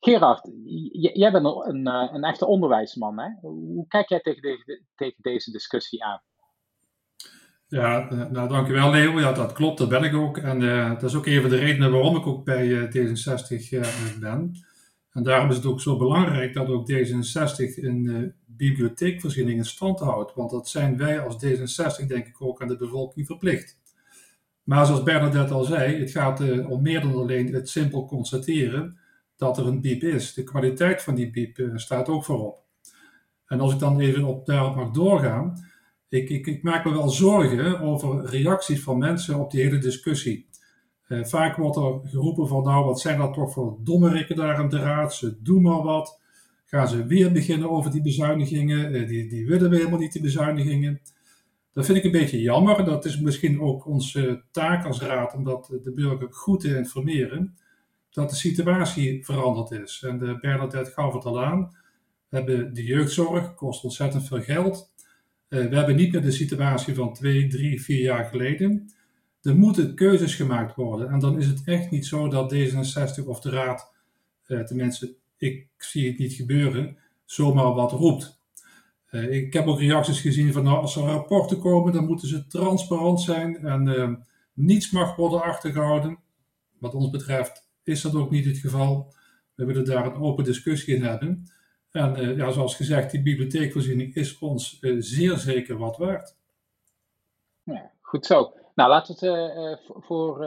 Gerard, 0.00 0.50
jij 1.12 1.32
bent 1.32 1.46
een, 1.46 1.86
een 1.86 2.24
echte 2.24 2.46
onderwijsman. 2.46 3.18
Hè? 3.18 3.28
Hoe 3.40 3.86
kijk 3.86 4.08
jij 4.08 4.20
tegen, 4.20 4.86
tegen 4.94 5.22
deze 5.22 5.50
discussie 5.50 6.04
aan? 6.04 6.22
Ja, 7.72 8.08
nou 8.30 8.48
dankjewel 8.48 8.90
Leo. 8.90 9.20
Ja, 9.20 9.32
dat 9.32 9.52
klopt, 9.52 9.78
dat 9.78 9.88
ben 9.88 10.02
ik 10.02 10.14
ook. 10.14 10.38
En 10.38 10.60
dat 10.88 11.02
is 11.02 11.14
ook 11.14 11.26
een 11.26 11.40
van 11.40 11.50
de 11.50 11.56
redenen 11.56 11.90
waarom 11.92 12.16
ik 12.16 12.26
ook 12.26 12.44
bij 12.44 12.90
D66 12.90 14.18
ben. 14.20 14.54
En 15.12 15.22
daarom 15.22 15.50
is 15.50 15.56
het 15.56 15.66
ook 15.66 15.80
zo 15.80 15.96
belangrijk 15.96 16.54
dat 16.54 16.68
ook 16.68 16.90
D66 16.90 16.94
een 17.74 18.34
bibliotheekvoorziening 18.46 19.58
in 19.58 19.64
stand 19.64 20.00
houdt. 20.00 20.34
Want 20.34 20.50
dat 20.50 20.68
zijn 20.68 20.96
wij 20.96 21.20
als 21.20 21.44
D66 21.44 22.06
denk 22.06 22.26
ik 22.26 22.42
ook 22.42 22.62
aan 22.62 22.68
de 22.68 22.76
bevolking 22.76 23.26
verplicht. 23.26 23.80
Maar 24.62 24.86
zoals 24.86 25.02
Bernadette 25.02 25.54
al 25.54 25.64
zei, 25.64 26.00
het 26.00 26.10
gaat 26.10 26.64
om 26.66 26.82
meer 26.82 27.00
dan 27.00 27.14
alleen 27.14 27.52
het 27.52 27.68
simpel 27.68 28.06
constateren 28.06 28.98
dat 29.36 29.58
er 29.58 29.66
een 29.66 29.80
biep 29.80 30.02
is. 30.02 30.34
De 30.34 30.42
kwaliteit 30.42 31.02
van 31.02 31.14
die 31.14 31.30
biep 31.30 31.70
staat 31.74 32.08
ook 32.08 32.24
voorop. 32.24 32.62
En 33.46 33.60
als 33.60 33.72
ik 33.72 33.78
dan 33.78 34.00
even 34.00 34.24
op, 34.24 34.46
daarop 34.46 34.76
mag 34.76 34.90
doorgaan, 34.90 35.70
ik, 36.12 36.46
ik, 36.46 36.62
maak 36.62 36.84
me 36.84 36.92
wel 36.92 37.08
zorgen 37.08 37.80
over 37.80 38.24
reacties 38.24 38.82
van 38.82 38.98
mensen 38.98 39.38
op 39.38 39.50
die 39.50 39.62
hele 39.62 39.78
discussie. 39.78 40.46
Uh, 41.08 41.24
vaak 41.24 41.56
wordt 41.56 41.76
er 41.76 42.00
geroepen 42.04 42.48
van 42.48 42.62
nou, 42.62 42.84
wat 42.84 43.00
zijn 43.00 43.18
dat 43.18 43.34
toch 43.34 43.52
voor 43.52 43.76
dommerikken 43.80 44.36
daar 44.36 44.56
aan 44.56 44.68
de 44.68 44.78
raad, 44.78 45.14
ze 45.14 45.42
doen 45.42 45.62
maar 45.62 45.82
wat 45.82 46.20
gaan 46.64 46.88
ze 46.88 47.06
weer 47.06 47.32
beginnen 47.32 47.70
over 47.70 47.90
die 47.90 48.02
bezuinigingen. 48.02 48.94
Eh, 48.94 49.08
die, 49.08 49.28
die 49.28 49.46
willen 49.46 49.70
we 49.70 49.76
helemaal 49.76 49.98
niet, 49.98 50.12
die 50.12 50.22
bezuinigingen. 50.22 51.00
Dat 51.72 51.86
vind 51.86 51.98
ik 51.98 52.04
een 52.04 52.10
beetje 52.10 52.40
jammer. 52.40 52.84
Dat 52.84 53.04
is 53.04 53.20
misschien 53.20 53.60
ook 53.60 53.86
onze 53.86 54.42
taak 54.50 54.86
als 54.86 55.00
raad 55.00 55.34
om 55.34 55.44
dat 55.44 55.78
de 55.82 55.92
burger 55.92 56.28
goed 56.30 56.60
te 56.60 56.76
informeren. 56.76 57.56
Dat 58.10 58.30
de 58.30 58.36
situatie 58.36 59.24
veranderd 59.24 59.70
is. 59.70 60.02
En 60.06 60.18
de 60.18 60.38
Bernadette 60.40 60.90
gaf 60.90 61.12
het 61.12 61.24
al 61.24 61.44
aan. 61.44 61.76
We 62.28 62.36
hebben 62.36 62.74
de 62.74 62.84
jeugdzorg, 62.84 63.54
kost 63.54 63.84
ontzettend 63.84 64.26
veel 64.26 64.40
geld. 64.40 64.91
Uh, 65.52 65.68
we 65.68 65.76
hebben 65.76 65.96
niet 65.96 66.12
meer 66.12 66.22
de 66.22 66.30
situatie 66.30 66.94
van 66.94 67.12
twee, 67.12 67.46
drie, 67.46 67.82
vier 67.82 68.02
jaar 68.02 68.24
geleden. 68.24 68.92
Er 69.42 69.56
moeten 69.56 69.94
keuzes 69.94 70.34
gemaakt 70.34 70.74
worden. 70.74 71.08
En 71.08 71.18
dan 71.18 71.38
is 71.38 71.46
het 71.46 71.62
echt 71.64 71.90
niet 71.90 72.06
zo 72.06 72.28
dat 72.28 72.54
D66 72.54 73.26
of 73.26 73.40
de 73.40 73.50
raad, 73.50 73.92
uh, 74.46 74.60
tenminste 74.60 75.14
ik 75.36 75.68
zie 75.76 76.08
het 76.08 76.18
niet 76.18 76.32
gebeuren, 76.32 76.96
zomaar 77.24 77.74
wat 77.74 77.92
roept. 77.92 78.40
Uh, 79.10 79.32
ik 79.32 79.52
heb 79.52 79.66
ook 79.66 79.80
reacties 79.80 80.20
gezien 80.20 80.52
van 80.52 80.64
nou, 80.64 80.76
als 80.76 80.96
er 80.96 81.02
rapporten 81.02 81.58
komen, 81.58 81.92
dan 81.92 82.06
moeten 82.06 82.28
ze 82.28 82.46
transparant 82.46 83.20
zijn 83.20 83.56
en 83.56 84.24
niets 84.52 84.90
mag 84.90 85.16
worden 85.16 85.42
achtergehouden. 85.42 86.18
Wat 86.78 86.94
ons 86.94 87.10
betreft 87.10 87.68
is 87.82 88.00
dat 88.00 88.14
ook 88.14 88.30
niet 88.30 88.44
het 88.44 88.58
geval. 88.58 89.14
We 89.54 89.64
willen 89.64 89.84
daar 89.84 90.06
een 90.06 90.20
open 90.20 90.44
discussie 90.44 90.94
in 90.94 91.02
hebben. 91.02 91.46
En 91.92 92.20
uh, 92.20 92.36
ja, 92.36 92.50
zoals 92.50 92.76
gezegd, 92.76 93.10
die 93.10 93.22
bibliotheekvoorziening 93.22 94.14
is 94.14 94.38
ons 94.38 94.78
zeer 94.98 95.36
zeker 95.36 95.78
wat 95.78 95.96
waard. 95.96 96.36
Goed 98.00 98.26
zo. 98.26 98.52
Nou, 98.74 98.90
laten 98.90 99.14
we 99.14 99.26
het 99.26 99.80
voor, 100.04 100.46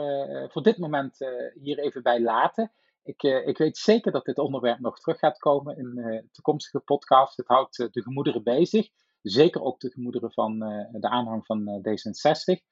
voor 0.50 0.62
dit 0.62 0.78
moment 0.78 1.18
hier 1.54 1.78
even 1.78 2.02
bij 2.02 2.20
laten. 2.20 2.72
Ik, 3.02 3.22
ik 3.22 3.58
weet 3.58 3.78
zeker 3.78 4.12
dat 4.12 4.24
dit 4.24 4.38
onderwerp 4.38 4.78
nog 4.78 5.00
terug 5.00 5.18
gaat 5.18 5.38
komen 5.38 5.78
in 5.78 6.28
toekomstige 6.32 6.80
podcasts. 6.80 7.36
Het 7.36 7.46
houdt 7.46 7.76
de 7.76 8.02
gemoederen 8.02 8.42
bezig. 8.42 8.88
Zeker 9.22 9.62
ook 9.62 9.80
de 9.80 9.90
gemoederen 9.90 10.32
van 10.32 10.58
de 10.92 11.08
aanhang 11.08 11.46
van 11.46 11.82
D66. 11.88 12.62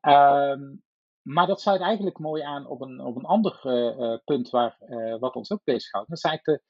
Um, 0.00 0.82
maar 1.22 1.46
dat 1.46 1.60
sluit 1.60 1.80
eigenlijk 1.80 2.18
mooi 2.18 2.42
aan 2.42 2.66
op 2.66 2.80
een, 2.80 3.00
op 3.00 3.16
een 3.16 3.24
ander 3.24 3.60
punt 4.24 4.50
waar, 4.50 4.76
wat 5.18 5.34
ons 5.34 5.52
ook 5.52 5.64
bezighoudt. 5.64 6.08
Dat 6.08 6.20
zijn 6.20 6.40
de 6.42 6.62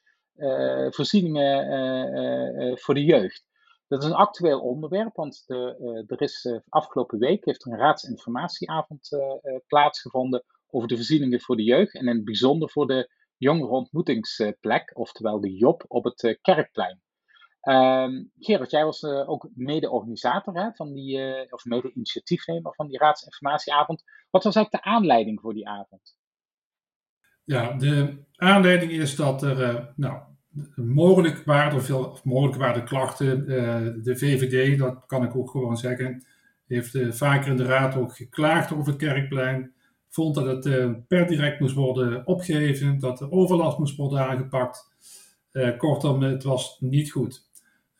voorzieningen 0.91 2.79
voor 2.79 2.95
de 2.95 3.05
jeugd. 3.05 3.45
Dat 3.89 4.03
is 4.03 4.09
een 4.09 4.15
actueel 4.15 4.61
onderwerp, 4.61 5.15
want 5.17 5.43
de, 5.47 6.05
er 6.07 6.21
is 6.21 6.61
afgelopen 6.69 7.19
week 7.19 7.45
heeft 7.45 7.67
een 7.67 7.77
raadsinformatieavond 7.77 9.09
plaatsgevonden 9.67 10.45
over 10.73 10.89
de 10.89 10.97
voorzieningen 10.97 11.41
voor 11.41 11.57
de 11.57 11.63
jeugd 11.65 11.95
en 11.95 12.07
in 12.07 12.17
het 12.17 12.25
bijzonder 12.25 12.71
voor 12.71 12.87
de 12.87 13.11
jongerenontmoetingsplek, 13.37 14.91
oftewel 14.95 15.41
de 15.41 15.57
JOP 15.57 15.85
op 15.89 16.05
het 16.05 16.23
eh, 16.23 16.37
Kerkplein. 16.41 17.01
Um, 17.63 18.31
Gerard, 18.39 18.71
jij 18.71 18.85
was 18.85 19.05
ook 19.05 19.49
mede-organisator 19.55 20.73
van 20.75 20.93
die, 20.93 21.19
of 21.53 21.65
mede-initiatiefnemer 21.65 22.75
van 22.75 22.87
die 22.89 22.99
raadsinformatieavond. 22.99 24.03
Wat 24.31 24.45
was 24.45 24.55
eigenlijk 24.55 24.85
de 24.85 24.91
aanleiding 24.91 25.41
voor 25.41 25.55
die 25.55 25.69
avond? 25.69 26.17
Ja, 27.45 27.73
de 27.73 28.19
aanleiding 28.37 28.93
is 28.93 29.17
dat 29.17 29.43
er, 29.43 29.93
nou, 29.97 30.19
mogelijk 30.77 31.45
waren 31.45 31.83
veel, 31.83 32.05
of 32.05 32.25
mogelijk 32.25 32.59
waren 32.59 32.85
klachten. 32.85 33.47
de 34.03 34.17
VVD, 34.17 34.79
dat 34.79 35.07
kan 35.07 35.25
ik 35.25 35.37
ook 35.37 35.51
gewoon 35.51 35.77
zeggen, 35.77 36.25
heeft 36.67 36.99
vaker 37.11 37.51
in 37.51 37.57
de 37.57 37.65
raad 37.65 37.97
ook 37.97 38.17
geklaagd 38.17 38.73
over 38.73 38.87
het 38.87 38.97
Kerkplein 39.03 39.73
vond 40.09 40.35
dat 40.35 40.65
het 40.65 41.07
per 41.07 41.27
direct 41.27 41.61
moest 41.61 41.75
worden 41.75 42.27
opgegeven, 42.27 42.99
dat 42.99 43.19
de 43.19 43.31
overlast 43.31 43.79
moest 43.79 43.97
worden 43.97 44.27
aangepakt. 44.29 44.91
Kortom, 45.77 46.23
het 46.23 46.43
was 46.43 46.77
niet 46.81 47.11
goed. 47.11 47.51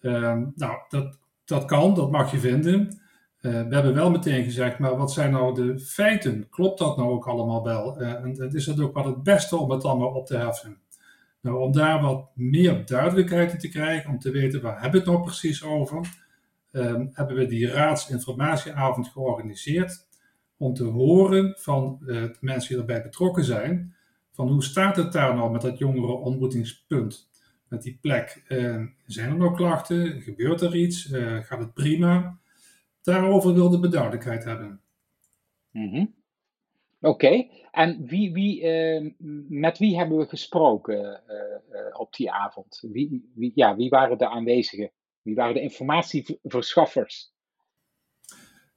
Uh, 0.01 0.43
nou, 0.55 0.79
dat, 0.89 1.19
dat 1.45 1.65
kan, 1.65 1.95
dat 1.95 2.11
mag 2.11 2.31
je 2.31 2.39
vinden. 2.39 3.01
Eh, 3.43 3.51
we 3.53 3.75
hebben 3.75 3.95
wel 3.95 4.11
meteen 4.11 4.45
gezegd, 4.45 4.79
maar 4.79 4.97
wat 4.97 5.13
zijn 5.13 5.31
nou 5.31 5.55
de 5.55 5.79
feiten? 5.79 6.49
Klopt 6.49 6.79
dat 6.79 6.97
nou 6.97 7.11
ook 7.11 7.27
allemaal 7.27 7.65
wel? 7.65 7.97
en, 7.97 8.37
en 8.39 8.55
is 8.55 8.67
het 8.67 8.81
ook 8.81 8.95
wel 8.95 9.07
het 9.07 9.23
beste 9.23 9.57
om 9.57 9.71
het 9.71 9.85
allemaal 9.85 10.13
op 10.15 10.27
te 10.27 10.37
heffen? 10.37 10.79
Nou, 11.41 11.59
om 11.59 11.73
daar 11.73 12.03
wat 12.03 12.31
meer 12.35 12.87
duidelijkheid 12.87 13.53
in 13.53 13.59
te 13.59 13.69
krijgen, 13.69 14.11
om 14.11 14.19
te 14.19 14.31
weten 14.31 14.63
waar 14.63 14.81
hebben 14.81 14.91
we 14.91 14.99
het 14.99 15.07
nou 15.07 15.23
precies 15.23 15.65
over, 15.65 16.07
ehm, 16.71 17.07
hebben 17.13 17.37
we 17.37 17.47
die 17.47 17.67
raadsinformatieavond 17.67 19.09
georganiseerd 19.09 20.07
om 20.57 20.75
te 20.75 20.85
horen 20.85 21.55
van 21.59 21.99
uh, 22.03 22.07
de 22.07 22.37
mensen 22.41 22.69
die 22.69 22.79
erbij 22.79 23.03
betrokken 23.03 23.45
zijn, 23.45 23.95
van 24.33 24.49
hoe 24.49 24.63
staat 24.63 24.97
het 24.97 25.13
daar 25.13 25.35
nou 25.35 25.53
met 25.53 25.61
dat 25.61 25.79
jongerenontmoetingspunt, 25.79 27.29
met 27.69 27.83
die 27.83 27.99
plek. 28.01 28.43
Zijn 29.07 29.31
er 29.31 29.37
nog 29.37 29.57
klachten? 29.57 30.21
Gebeurt 30.21 30.61
er 30.61 30.77
iets? 30.77 31.09
Gaat 31.43 31.59
het 31.59 31.75
prima? 31.75 32.41
Daarover 33.03 33.55
wilde 33.55 33.81
we 33.81 33.89
duidelijkheid 33.89 34.45
hebben. 34.45 34.81
Mm 35.71 35.89
-hmm. 35.89 36.15
Oké, 37.01 37.27
okay. 37.27 37.51
en 37.71 38.07
wie, 38.07 38.33
wie, 38.33 38.65
met 39.49 39.79
wie 39.79 39.97
hebben 39.97 40.19
we 40.19 40.27
gesproken 40.27 41.21
op 41.93 42.15
die 42.15 42.33
avond? 42.33 42.85
Wie, 42.93 43.31
wie, 43.35 43.53
ja, 43.55 43.77
wie 43.77 43.89
waren 43.89 44.19
de 44.19 44.29
aanwezigen? 44.29 44.91
Wie 45.23 45.35
waren 45.35 45.55
de 45.55 45.61
informatieverschaffers? 45.61 47.33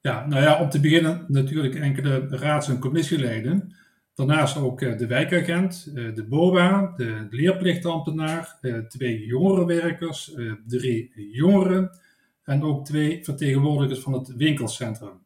Ja, 0.01 0.25
nou 0.25 0.41
ja, 0.41 0.61
om 0.61 0.69
te 0.69 0.79
beginnen 0.79 1.25
natuurlijk 1.27 1.75
enkele 1.75 2.27
raads- 2.27 2.69
en 2.69 2.79
commissieleden. 2.79 3.75
Daarnaast 4.13 4.57
ook 4.57 4.81
eh, 4.81 4.97
de 4.97 5.07
wijkagent, 5.07 5.91
eh, 5.95 6.13
de 6.13 6.25
BOA, 6.27 6.93
de 6.95 7.27
leerplichtambtenaar, 7.29 8.57
eh, 8.61 8.77
twee 8.77 9.25
jongerenwerkers, 9.25 10.35
drie 10.67 11.29
jongeren 11.31 11.89
en 12.45 12.63
ook 12.63 12.85
twee 12.85 13.23
vertegenwoordigers 13.23 13.99
van 13.99 14.13
het 14.13 14.35
winkelcentrum. 14.35 15.23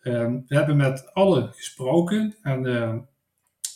Ehm, 0.00 0.40
we 0.46 0.54
hebben 0.54 0.76
met 0.76 1.14
allen 1.14 1.52
gesproken 1.52 2.36
en 2.42 3.08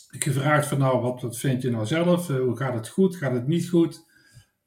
gevraagd 0.07 0.67
van 0.67 0.77
nou, 0.77 1.01
wat, 1.01 1.21
wat 1.21 1.37
vind 1.37 1.61
je 1.61 1.69
nou 1.69 1.85
zelf? 1.85 2.27
hoe 2.27 2.57
gaat 2.57 2.73
het 2.73 2.87
goed? 2.87 3.15
Gaat 3.15 3.33
het 3.33 3.47
niet 3.47 3.69
goed? 3.69 4.05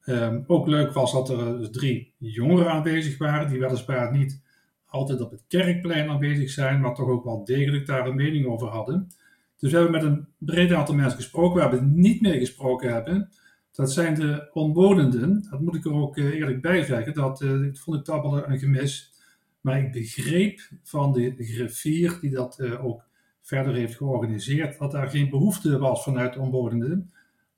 Ehm, 0.00 0.42
ook 0.46 0.66
leuk 0.66 0.92
was 0.92 1.12
dat 1.12 1.28
er 1.28 1.58
dus 1.58 1.70
drie 1.70 2.14
jongeren 2.18 2.70
aanwezig 2.70 3.18
waren, 3.18 3.48
die 3.48 3.60
weliswaar 3.60 4.12
niet 4.12 4.42
altijd 4.86 5.20
op 5.20 5.30
het 5.30 5.44
kerkplein 5.48 6.08
aanwezig 6.08 6.50
zijn, 6.50 6.80
maar 6.80 6.94
toch 6.94 7.08
ook 7.08 7.24
wel 7.24 7.44
degelijk 7.44 7.86
daar 7.86 8.06
een 8.06 8.14
mening 8.14 8.46
over 8.46 8.68
hadden. 8.68 9.08
Dus 9.58 9.70
we 9.72 9.78
hebben 9.78 10.00
met 10.00 10.02
een 10.02 10.26
breed 10.38 10.72
aantal 10.72 10.94
mensen 10.94 11.18
gesproken. 11.18 11.60
Waar 11.60 11.70
we 11.70 11.80
niet 11.80 12.20
mee 12.20 12.38
gesproken 12.38 12.92
hebben, 12.92 13.30
dat 13.74 13.92
zijn 13.92 14.14
de 14.14 14.48
omwonenden. 14.52 15.46
Dat 15.50 15.60
moet 15.60 15.74
ik 15.74 15.84
er 15.84 15.92
ook 15.92 16.16
eh, 16.16 16.24
eerlijk 16.24 16.62
bij 16.62 16.84
zeggen. 16.84 17.14
Dat, 17.14 17.40
uh, 17.40 17.74
vond 17.74 17.96
ik 17.98 18.06
wel 18.06 18.48
een 18.48 18.58
gemis. 18.58 19.12
Maar 19.60 19.78
ik 19.78 19.92
begreep 19.92 20.60
van 20.82 21.12
de 21.12 21.34
griffier 21.38 22.18
die 22.20 22.30
dat 22.30 22.58
uh, 22.60 22.84
ook 22.84 23.02
verder 23.40 23.74
heeft 23.74 23.96
georganiseerd, 23.96 24.78
dat 24.78 24.90
daar 24.90 25.10
geen 25.10 25.30
behoefte 25.30 25.78
was 25.78 26.02
vanuit 26.02 26.32
de 26.32 26.40
omwonenden 26.40 27.12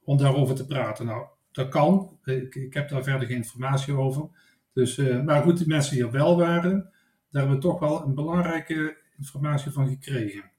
om 0.04 0.16
daarover 0.16 0.54
te 0.54 0.66
praten. 0.66 1.06
Nou, 1.06 1.26
dat 1.52 1.68
kan. 1.68 2.18
Ik, 2.24 2.54
ik 2.54 2.74
heb 2.74 2.88
daar 2.88 3.02
verder 3.02 3.26
geen 3.26 3.36
informatie 3.36 3.94
over. 3.94 4.28
Dus, 4.72 4.96
maar 4.96 5.42
goed, 5.42 5.58
die 5.58 5.66
mensen 5.66 5.94
die 5.94 6.04
er 6.04 6.10
wel 6.10 6.36
waren, 6.36 6.90
daar 7.30 7.42
hebben 7.42 7.54
we 7.54 7.62
toch 7.62 7.78
wel 7.78 8.02
een 8.02 8.14
belangrijke 8.14 8.96
informatie 9.18 9.70
van 9.70 9.88
gekregen. 9.88 10.50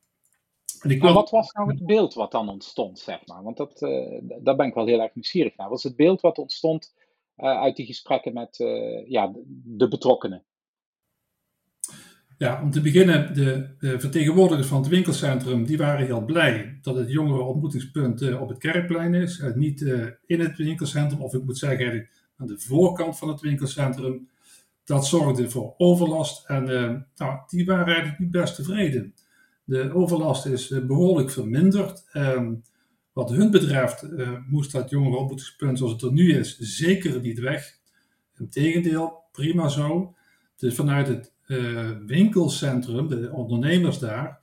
En 0.82 0.98
maar 0.98 1.14
wat 1.14 1.30
was 1.30 1.52
nou 1.52 1.70
het 1.70 1.86
beeld 1.86 2.14
wat 2.14 2.32
dan 2.32 2.50
ontstond, 2.50 3.00
zeg 3.00 3.26
maar? 3.26 3.44
Want 3.44 3.58
dat, 3.58 3.82
uh, 3.82 4.22
daar 4.42 4.56
ben 4.56 4.68
ik 4.68 4.74
wel 4.74 4.86
heel 4.86 5.02
erg 5.02 5.16
nieuwsgierig 5.16 5.58
naar. 5.58 5.70
Wat 5.70 5.78
is 5.78 5.84
het 5.84 5.96
beeld 5.96 6.22
wat 6.22 6.38
ontstond 6.38 6.94
uh, 7.38 7.62
uit 7.62 7.76
die 7.76 7.86
gesprekken 7.86 8.34
met 8.34 8.60
uh, 8.60 9.10
ja, 9.10 9.34
de 9.64 9.88
betrokkenen? 9.88 10.44
Ja, 12.38 12.62
om 12.62 12.72
te 12.72 12.82
beginnen, 12.82 13.34
de, 13.34 13.76
de, 13.80 14.00
vertegenwoordigers 14.00 14.68
van 14.68 14.78
het 14.78 14.88
winkelcentrum, 14.88 15.66
die 15.66 15.78
waren 15.78 16.06
heel 16.06 16.26
blij 16.26 16.78
dat 16.82 16.96
het 16.96 17.12
jongerenontmoetingspunt 17.12 18.40
op 18.40 18.50
het 18.50 18.58
Kerkplein 18.58 19.14
is. 19.14 19.44
niet 19.56 19.82
in 20.26 20.40
het 20.40 20.58
winkelcentrum, 20.58 21.22
of 21.22 21.34
ik 21.34 21.44
moet 21.44 21.58
zeggen 21.58 21.80
eigenlijk 21.80 22.12
aan 22.38 22.48
de 22.48 22.60
voorkant 22.60 23.18
van 23.18 23.28
het 23.28 23.42
winkelcentrum. 23.42 24.30
Dat 24.84 25.06
zorgde 25.06 25.50
voor 25.50 25.74
overlast 25.78 26.46
en 26.50 26.64
nou, 27.16 27.40
die 27.48 27.66
waren 27.66 27.86
eigenlijk 27.86 28.20
niet 28.20 28.32
best 28.32 28.56
tevreden. 28.56 29.14
De 29.68 29.94
overlast 29.94 30.46
is 30.46 30.72
eh, 30.72 30.86
behoorlijk 30.86 31.32
verminderd. 31.32 32.08
Ehm, 32.12 32.54
wat 33.14 33.30
hun 33.30 33.52
betreft 33.52 34.04
uh, 34.04 34.30
moest 34.48 34.72
dat 34.72 34.90
jongerenopvoedingspunt 34.90 35.78
zoals 35.78 35.94
het 35.94 36.02
er 36.02 36.12
nu 36.12 36.34
is 36.34 36.58
zeker 36.58 37.22
niet 37.22 37.40
weg. 37.40 37.78
Integendeel, 38.38 39.24
prima 39.32 39.68
zo. 39.68 40.16
Dus 40.56 40.76
vanuit 40.76 41.08
het 41.08 41.34
uh, 41.48 41.92
winkelcentrum, 42.06 43.08
de 43.08 43.32
ondernemers 43.32 44.00
daar, 44.00 44.40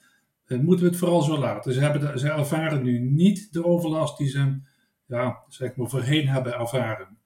moeten 0.48 0.84
we 0.84 0.90
het 0.90 0.98
vooral 0.98 1.22
zo 1.22 1.38
laten. 1.38 1.72
Ze, 1.72 1.80
hebben 1.80 2.18
ze 2.18 2.28
ervaren 2.28 2.82
nu 2.82 2.98
niet 2.98 3.52
de 3.52 3.64
overlast 3.64 4.18
die 4.18 4.28
ze 4.28 4.60
ja, 5.06 5.42
zeg 5.48 5.76
maar 5.76 5.88
voorheen 5.88 6.28
hebben 6.28 6.58
ervaren. 6.58 7.18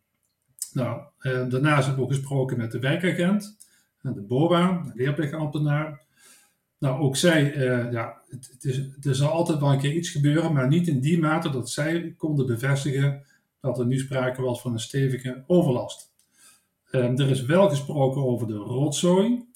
Nou, 0.72 1.02
daarnaast 1.22 1.86
hebben 1.86 1.96
we 1.96 2.02
ook 2.02 2.16
gesproken 2.16 2.58
met 2.58 2.72
de 2.72 2.78
wijkagent, 2.78 3.58
en 4.02 4.12
de 4.12 4.22
BOA, 4.22 4.82
de 4.82 4.92
leerplichtambtenaar. 4.94 6.06
Nou, 6.78 7.00
ook 7.00 7.16
zij, 7.16 7.54
uh, 7.56 7.92
ja, 7.92 8.22
het, 8.28 8.48
het, 8.52 8.64
is, 8.64 8.88
er 9.02 9.14
zal 9.14 9.30
altijd 9.30 9.58
wel 9.58 9.72
een 9.72 9.78
keer 9.78 9.92
iets 9.92 10.10
gebeuren, 10.10 10.52
maar 10.52 10.68
niet 10.68 10.88
in 10.88 11.00
die 11.00 11.18
mate 11.18 11.50
dat 11.50 11.70
zij 11.70 12.14
konden 12.16 12.46
bevestigen 12.46 13.22
dat 13.60 13.78
er 13.78 13.86
nu 13.86 13.98
sprake 13.98 14.42
was 14.42 14.60
van 14.60 14.72
een 14.72 14.80
stevige 14.80 15.44
overlast. 15.46 16.12
Um, 16.92 17.18
er 17.18 17.30
is 17.30 17.42
wel 17.42 17.68
gesproken 17.68 18.24
over 18.24 18.46
de 18.46 18.56
rotzooi. 18.56 19.46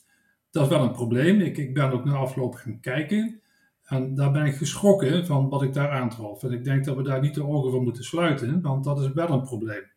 Dat 0.51 0.63
is 0.63 0.69
wel 0.69 0.83
een 0.83 0.93
probleem. 0.93 1.41
Ik, 1.41 1.57
ik 1.57 1.75
ben 1.75 1.93
ook 1.93 2.05
na 2.05 2.15
afloop 2.15 2.55
gaan 2.55 2.81
kijken. 2.81 3.41
En 3.85 4.15
daar 4.15 4.33
ben 4.33 4.47
ik 4.47 4.55
geschrokken 4.55 5.27
van 5.27 5.49
wat 5.49 5.63
ik 5.63 5.73
daar 5.73 5.91
aantrof. 5.91 6.43
En 6.43 6.53
ik 6.53 6.65
denk 6.65 6.85
dat 6.85 6.97
we 6.97 7.03
daar 7.03 7.21
niet 7.21 7.35
de 7.35 7.47
ogen 7.47 7.71
voor 7.71 7.83
moeten 7.83 8.05
sluiten, 8.05 8.61
want 8.61 8.85
dat 8.85 9.01
is 9.01 9.13
wel 9.13 9.31
een 9.31 9.43
probleem. 9.43 9.91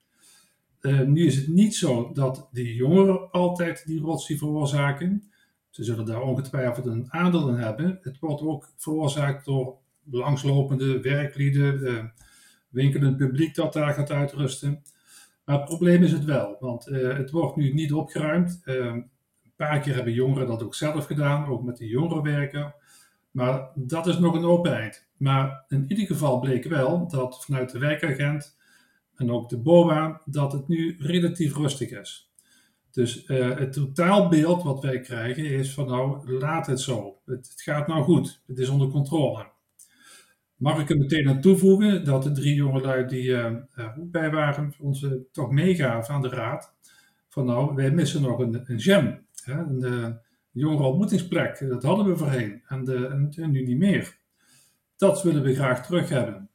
Uh, 0.82 1.02
nu 1.02 1.26
is 1.26 1.36
het 1.36 1.48
niet 1.48 1.76
zo 1.76 2.12
dat 2.14 2.50
die 2.52 2.76
jongeren 2.76 3.32
altijd 3.32 3.86
die 3.86 4.02
rotzooi 4.02 4.40
veroorzaken. 4.40 5.32
Ze 5.76 5.84
zullen 5.84 6.06
daar 6.06 6.22
ongetwijfeld 6.22 6.86
een 6.86 7.06
aandeel 7.08 7.50
in 7.50 7.56
hebben. 7.56 8.00
Het 8.02 8.20
wordt 8.20 8.42
ook 8.42 8.70
veroorzaakt 8.78 9.46
door 9.46 9.78
langslopende 10.04 11.02
werklieden, 11.02 11.88
eh, 11.88 12.04
winkelend 12.70 13.18
publiek 13.18 13.56
dat 13.56 13.74
daar 13.74 13.94
gaat 13.94 14.12
uitrusten. 14.12 14.84
Maar 15.46 15.56
het 15.56 15.66
probleem 15.66 16.04
is 16.04 16.12
het 16.12 16.26
wel, 16.26 16.58
want 16.60 16.88
uh, 16.88 17.18
het 17.18 17.32
wordt 17.32 17.56
nu 17.56 17.74
niet 17.74 17.94
opgeruimd. 17.94 18.62
Uh, 18.66 18.76
een 18.76 19.10
paar 19.56 19.80
keer 19.80 19.96
hebben 19.96 20.14
jongeren 20.14 20.48
dat 20.48 20.64
ook 20.64 20.76
zelf 20.76 21.06
gedaan, 21.06 21.46
ook 21.46 21.64
met 21.64 21.78
de 21.78 21.88
jongerenwerker. 21.88 22.76
Maar 23.32 23.70
dat 23.76 24.08
is 24.08 24.18
nog 24.18 24.36
een 24.36 24.46
open 24.46 24.74
eind. 24.74 25.08
Maar 25.18 25.66
in 25.68 25.86
ieder 25.88 26.06
geval 26.06 26.40
bleek 26.40 26.64
wel 26.64 27.08
dat 27.08 27.46
vanuit 27.46 27.72
de 27.72 27.80
wijkagent 27.80 28.58
en 29.16 29.32
ook 29.32 29.50
de 29.50 29.58
BOA 29.58 30.22
dat 30.26 30.52
het 30.52 30.68
nu 30.68 30.96
relatief 31.00 31.56
rustig 31.56 31.90
is. 31.90 32.25
Dus 32.96 33.28
uh, 33.28 33.58
het 33.58 33.74
totaalbeeld 33.74 34.64
wat 34.64 34.82
wij 34.82 35.00
krijgen 35.00 35.46
is 35.46 35.74
van 35.74 35.88
nou, 35.88 36.32
laat 36.40 36.68
het 36.68 36.80
zo. 36.80 37.18
Het, 37.26 37.48
het, 37.50 37.62
gaat 37.62 37.88
nou 37.88 38.04
goed. 38.04 38.42
Het 38.48 38.60
is 38.60 38.70
onder 38.70 38.88
controle. 38.88 39.46
Mag 40.56 40.80
ik 40.80 40.90
er 40.90 40.98
meteen 40.98 41.30
aan 41.30 41.42
toevoegen 41.42 42.06
dat 42.06 42.24
de 42.24 42.32
drie 42.32 42.56
jongelui 42.56 43.06
die 43.06 43.24
uh, 43.24 43.56
ook 44.00 44.12
bij 44.12 44.32
waren, 44.32 44.74
uh, 44.82 45.12
toch 45.32 45.52
meegaven 45.52 46.14
aan 46.14 46.22
de 46.22 46.30
raad. 46.30 46.74
Van 47.30 47.46
nou, 47.46 47.76
wij 47.76 47.92
missen 47.92 48.22
nog 48.22 48.40
een, 48.40 48.64
een 48.66 48.80
gem. 48.80 49.26
Hè, 49.44 49.54
een, 49.54 49.84
een 49.84 50.20
jongere 50.52 50.84
ontmoetingsplek. 50.84 51.70
Dat 51.70 51.84
hadden 51.84 52.06
we 52.06 52.18
voorheen. 52.18 52.64
En, 52.68 52.84
de, 52.84 53.08
en, 53.36 53.52
nu 53.52 53.66
niet 53.66 53.78
meer. 53.78 54.18
Dat 54.98 55.24
willen 55.24 55.44
we 55.44 55.56
graag 55.56 55.86
terug 55.86 56.10
hebben. 56.10 56.50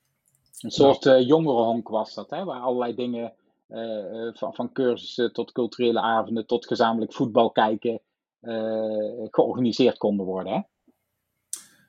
Een 0.59 0.71
soort 0.71 1.05
jongerenhonk 1.27 1.89
was 1.89 2.15
dat, 2.15 2.31
hè, 2.31 2.45
waar 2.45 2.61
allerlei 2.61 2.95
dingen 2.95 3.33
eh, 3.71 4.27
eh, 4.27 4.35
van, 4.35 4.55
van 4.55 4.73
cursussen 4.73 5.33
tot 5.33 5.53
culturele 5.53 6.01
avonden 6.01 6.47
tot 6.47 6.67
gezamenlijk 6.67 7.13
voetbal 7.13 7.51
kijken 7.51 8.01
eh, 8.41 8.53
georganiseerd 9.31 9.99
konden 9.99 10.27
worden. 10.27 10.53
Hè? 10.53 10.61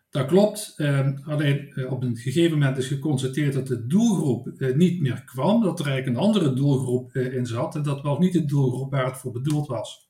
Dat 0.09 0.25
klopt. 0.25 0.73
Ehm, 0.77 1.17
alleen 1.25 1.87
op 1.89 2.03
een 2.03 2.15
gegeven 2.15 2.59
moment 2.59 2.77
is 2.77 2.87
geconstateerd 2.87 3.53
dat 3.53 3.67
de 3.67 3.87
doelgroep 3.87 4.51
niet 4.75 5.01
meer 5.01 5.23
kwam. 5.23 5.61
Dat 5.61 5.79
er 5.79 5.87
eigenlijk 5.87 6.17
een 6.17 6.23
andere 6.23 6.53
doelgroep 6.53 7.15
in 7.15 7.45
zat. 7.45 7.75
En 7.75 7.83
dat 7.83 8.01
was 8.01 8.19
niet 8.19 8.33
de 8.33 8.45
doelgroep 8.45 8.91
waar 8.91 9.05
het 9.05 9.17
voor 9.17 9.31
bedoeld 9.31 9.67
was. 9.67 10.07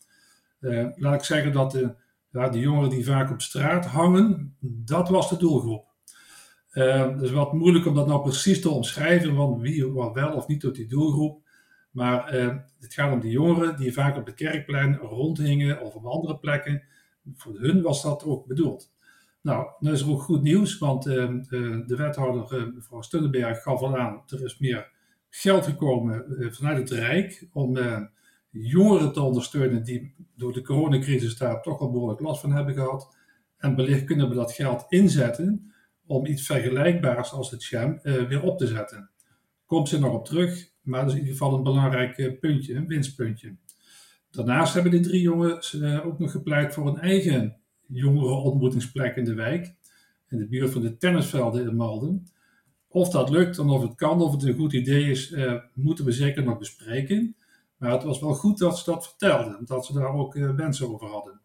laat 0.96 1.14
ik 1.14 1.24
zeggen 1.24 1.52
dat 1.52 1.72
de, 1.72 1.96
ja, 2.32 2.50
de 2.50 2.60
jongeren 2.60 2.90
die 2.90 3.06
vaak 3.06 3.32
op 3.32 3.42
straat 3.42 3.86
hangen, 3.86 4.56
dat 4.60 5.10
was 5.10 5.30
de 5.30 5.38
doelgroep. 5.38 5.86
Uh, 6.74 7.12
het 7.12 7.22
is 7.22 7.32
wat 7.32 7.54
moeilijk 7.54 7.86
om 7.86 7.96
dat 7.96 8.08
nou 8.08 8.22
precies 8.22 8.62
te 8.62 8.70
omschrijven, 8.70 9.36
want 9.36 9.62
wie 9.62 9.88
wat 9.88 10.14
wel 10.14 10.34
of 10.34 10.48
niet 10.48 10.60
tot 10.60 10.76
die 10.76 10.88
doelgroep. 10.88 11.50
Maar 11.92 12.28
eh, 12.28 12.56
het 12.80 12.94
gaat 12.94 13.14
om 13.14 13.20
die 13.20 13.32
jongeren 13.32 13.78
die 13.78 13.94
vaak 13.94 14.18
op 14.18 14.26
het 14.26 14.36
kerkplein 14.36 14.96
rondhingen 14.96 15.82
of 15.82 15.96
op 15.96 16.06
andere 16.06 16.38
plekken. 16.38 16.84
Voor 17.36 17.60
hun 17.60 17.82
was 17.82 18.02
dat 18.02 18.24
ook 18.24 18.46
bedoeld. 18.46 18.92
Nou, 19.42 19.68
dan 19.80 19.94
is 19.94 20.02
er 20.02 20.10
ook 20.10 20.22
goed 20.22 20.42
nieuws, 20.42 20.78
want 20.78 21.08
uh, 21.08 21.14
de 21.86 21.96
wethouder, 21.96 22.60
uh, 22.60 22.74
mevrouw 22.74 23.02
Stunneberg, 23.02 23.62
gaf 23.62 23.82
al 23.82 23.98
aan, 23.98 24.24
er 24.28 24.44
is 24.44 24.58
meer 24.58 24.92
geld 25.30 25.66
gekomen 25.66 26.26
vanuit 26.54 26.78
het 26.78 27.00
Rijk 27.00 27.48
om 27.54 27.78
jongeren 28.50 29.14
te 29.14 29.22
ondersteunen 29.22 29.84
die 29.84 30.16
door 30.36 30.54
de 30.54 30.62
coronacrisis 30.62 31.38
daar 31.38 31.62
toch 31.62 31.80
wel 31.80 31.92
behoorlijk 31.92 32.20
last 32.20 32.42
van 32.42 32.52
hebben 32.52 32.74
gehad. 32.74 33.16
En 33.58 33.76
wellicht 33.76 34.04
kunnen 34.04 34.30
we 34.30 34.36
dat 34.36 34.52
geld 34.52 34.86
inzetten 34.90 35.74
om 36.06 36.26
iets 36.26 36.46
vergelijkbaars 36.46 37.32
als 37.32 37.52
het 37.52 37.62
SHAM 37.62 38.00
weer 38.02 38.44
op 38.44 38.58
te 38.58 38.68
zetten. 38.68 39.10
Komt 39.66 39.90
ze 39.90 40.00
nog 40.00 40.14
op 40.14 40.26
terug, 40.26 40.71
maar 40.82 41.00
dat 41.00 41.10
is 41.10 41.16
in 41.16 41.20
ieder 41.20 41.38
geval 41.38 41.58
een 41.58 41.64
belangrijk 41.64 42.18
eh, 42.18 42.40
puntje, 42.40 42.76
een 42.76 42.88
winstpuntje. 42.88 43.56
Daarnaast 44.32 44.74
hebben 44.74 44.92
de 44.92 45.00
drie 45.00 45.22
jongens 45.22 45.80
eh, 45.80 46.06
ook 46.06 46.20
nog 46.20 46.32
gepleit 46.32 46.74
voor 46.74 46.88
een 46.88 47.00
eigen 47.00 47.58
jongerenontmoetingsplek 47.88 49.16
in 49.16 49.24
de 49.24 49.34
wijk. 49.34 49.74
In 50.30 50.38
de 50.38 50.48
buurt 50.48 50.72
van 50.72 50.82
de 50.82 50.98
tennisvelden 50.98 51.68
in 51.68 51.76
Malden. 51.76 52.28
Of 52.88 53.10
dat 53.10 53.30
lukt 53.30 53.58
en 53.58 53.70
of 53.70 53.82
het 53.82 53.96
kan, 53.96 54.22
of 54.22 54.32
het 54.32 54.44
een 54.44 54.56
goed 54.56 54.74
idee 54.74 55.10
is, 55.10 55.32
uh, 55.32 55.54
moeten 55.74 56.06
we 56.06 56.12
zeker 56.12 56.44
nog 56.44 56.58
bespreken. 56.58 57.36
Maar 57.78 57.92
het 57.92 58.04
was 58.04 58.20
wel 58.20 58.34
goed 58.34 58.58
dat 58.58 58.78
ze 58.78 58.92
dat 58.92 59.08
vertelden, 59.08 59.66
dat 59.66 59.86
ze 59.86 59.94
daar 59.94 60.14
ook 60.14 60.34
wensen 60.34 60.94
over 60.94 61.08
hadden. 61.08 61.42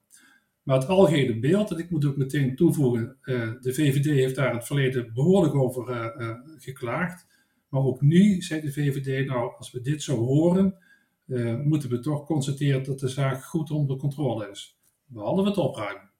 Maar 0.62 0.78
het 0.78 0.88
algehele 0.88 1.38
beeld, 1.38 1.70
en 1.70 1.78
ik 1.78 1.90
moet 1.90 2.04
ook 2.04 2.16
meteen 2.16 2.56
toevoegen, 2.56 3.16
de 3.60 3.72
VVD 3.74 4.04
heeft 4.04 4.34
daar 4.34 4.48
in 4.50 4.56
het 4.56 4.66
verleden 4.66 5.12
behoorlijk 5.14 5.54
over 5.54 6.12
geklaagd. 6.58 7.26
Maar 7.68 7.82
ook 7.82 8.00
nu 8.00 8.42
zei 8.42 8.60
de 8.60 8.72
VVD, 8.72 9.26
nou, 9.26 9.54
als 9.56 9.70
we 9.70 9.80
dit 9.80 10.02
zo 10.02 10.16
horen, 10.16 10.78
uh, 11.26 11.60
moeten 11.60 11.90
we 11.90 11.98
toch 11.98 12.26
constateren 12.26 12.84
dat 12.84 12.98
de 12.98 13.08
zaak 13.08 13.44
goed 13.44 13.70
onder 13.70 13.96
controle 13.96 14.50
is. 14.50 14.78
Behalve 15.04 15.42
het 15.42 15.58
opruimen. 15.58 16.10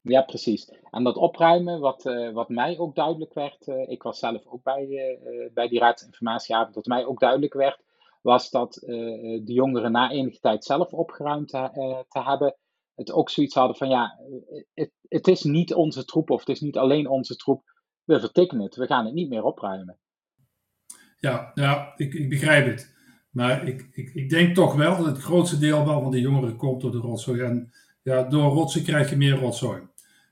Ja, 0.00 0.22
precies. 0.22 0.72
En 0.90 1.04
dat 1.04 1.16
opruimen, 1.16 1.80
wat, 1.80 2.06
uh, 2.06 2.32
wat 2.32 2.48
mij 2.48 2.78
ook 2.78 2.94
duidelijk 2.94 3.34
werd, 3.34 3.66
uh, 3.66 3.88
ik 3.88 4.02
was 4.02 4.18
zelf 4.18 4.46
ook 4.46 4.62
bij, 4.62 5.18
bij 5.54 5.68
die 5.68 5.78
raadsinformatieavond, 5.78 6.74
wat 6.74 6.86
mij 6.86 7.04
ook 7.04 7.20
duidelijk 7.20 7.54
werd, 7.54 7.84
was 8.22 8.50
dat 8.50 8.74
de 8.74 9.52
jongeren 9.52 9.92
na 9.92 10.10
enige 10.10 10.38
tijd 10.38 10.64
zelf 10.64 10.92
opgeruimd 10.92 11.48
te, 11.48 12.04
te 12.08 12.22
hebben, 12.22 12.56
het 12.94 13.12
ook 13.12 13.30
zoiets 13.30 13.54
hadden 13.54 13.76
van 13.76 13.88
ja, 13.88 14.18
het, 14.74 14.92
het 15.08 15.28
is 15.28 15.42
niet 15.42 15.74
onze 15.74 16.04
troep 16.04 16.30
of 16.30 16.40
het 16.40 16.48
is 16.48 16.60
niet 16.60 16.76
alleen 16.76 17.08
onze 17.08 17.36
troep 17.36 17.62
we 18.06 18.20
vertikken 18.20 18.60
het, 18.60 18.76
we 18.76 18.86
gaan 18.86 19.04
het 19.04 19.14
niet 19.14 19.28
meer 19.28 19.44
opruimen. 19.44 19.98
Ja, 21.18 21.50
ja 21.54 21.92
ik, 21.96 22.14
ik 22.14 22.28
begrijp 22.28 22.66
het. 22.66 22.94
Maar 23.30 23.68
ik, 23.68 23.88
ik, 23.92 24.10
ik 24.14 24.30
denk 24.30 24.54
toch 24.54 24.74
wel 24.74 24.96
dat 24.96 25.06
het 25.06 25.18
grootste 25.18 25.58
deel 25.58 25.86
wel 25.86 26.02
van 26.02 26.10
de 26.10 26.20
jongeren 26.20 26.56
komt 26.56 26.80
door 26.80 26.90
de 26.90 26.98
rotzooi. 26.98 27.40
En 27.40 27.72
ja, 28.02 28.22
door 28.22 28.52
rotzooi 28.52 28.84
krijg 28.84 29.10
je 29.10 29.16
meer 29.16 29.38
rotzooi. 29.38 29.82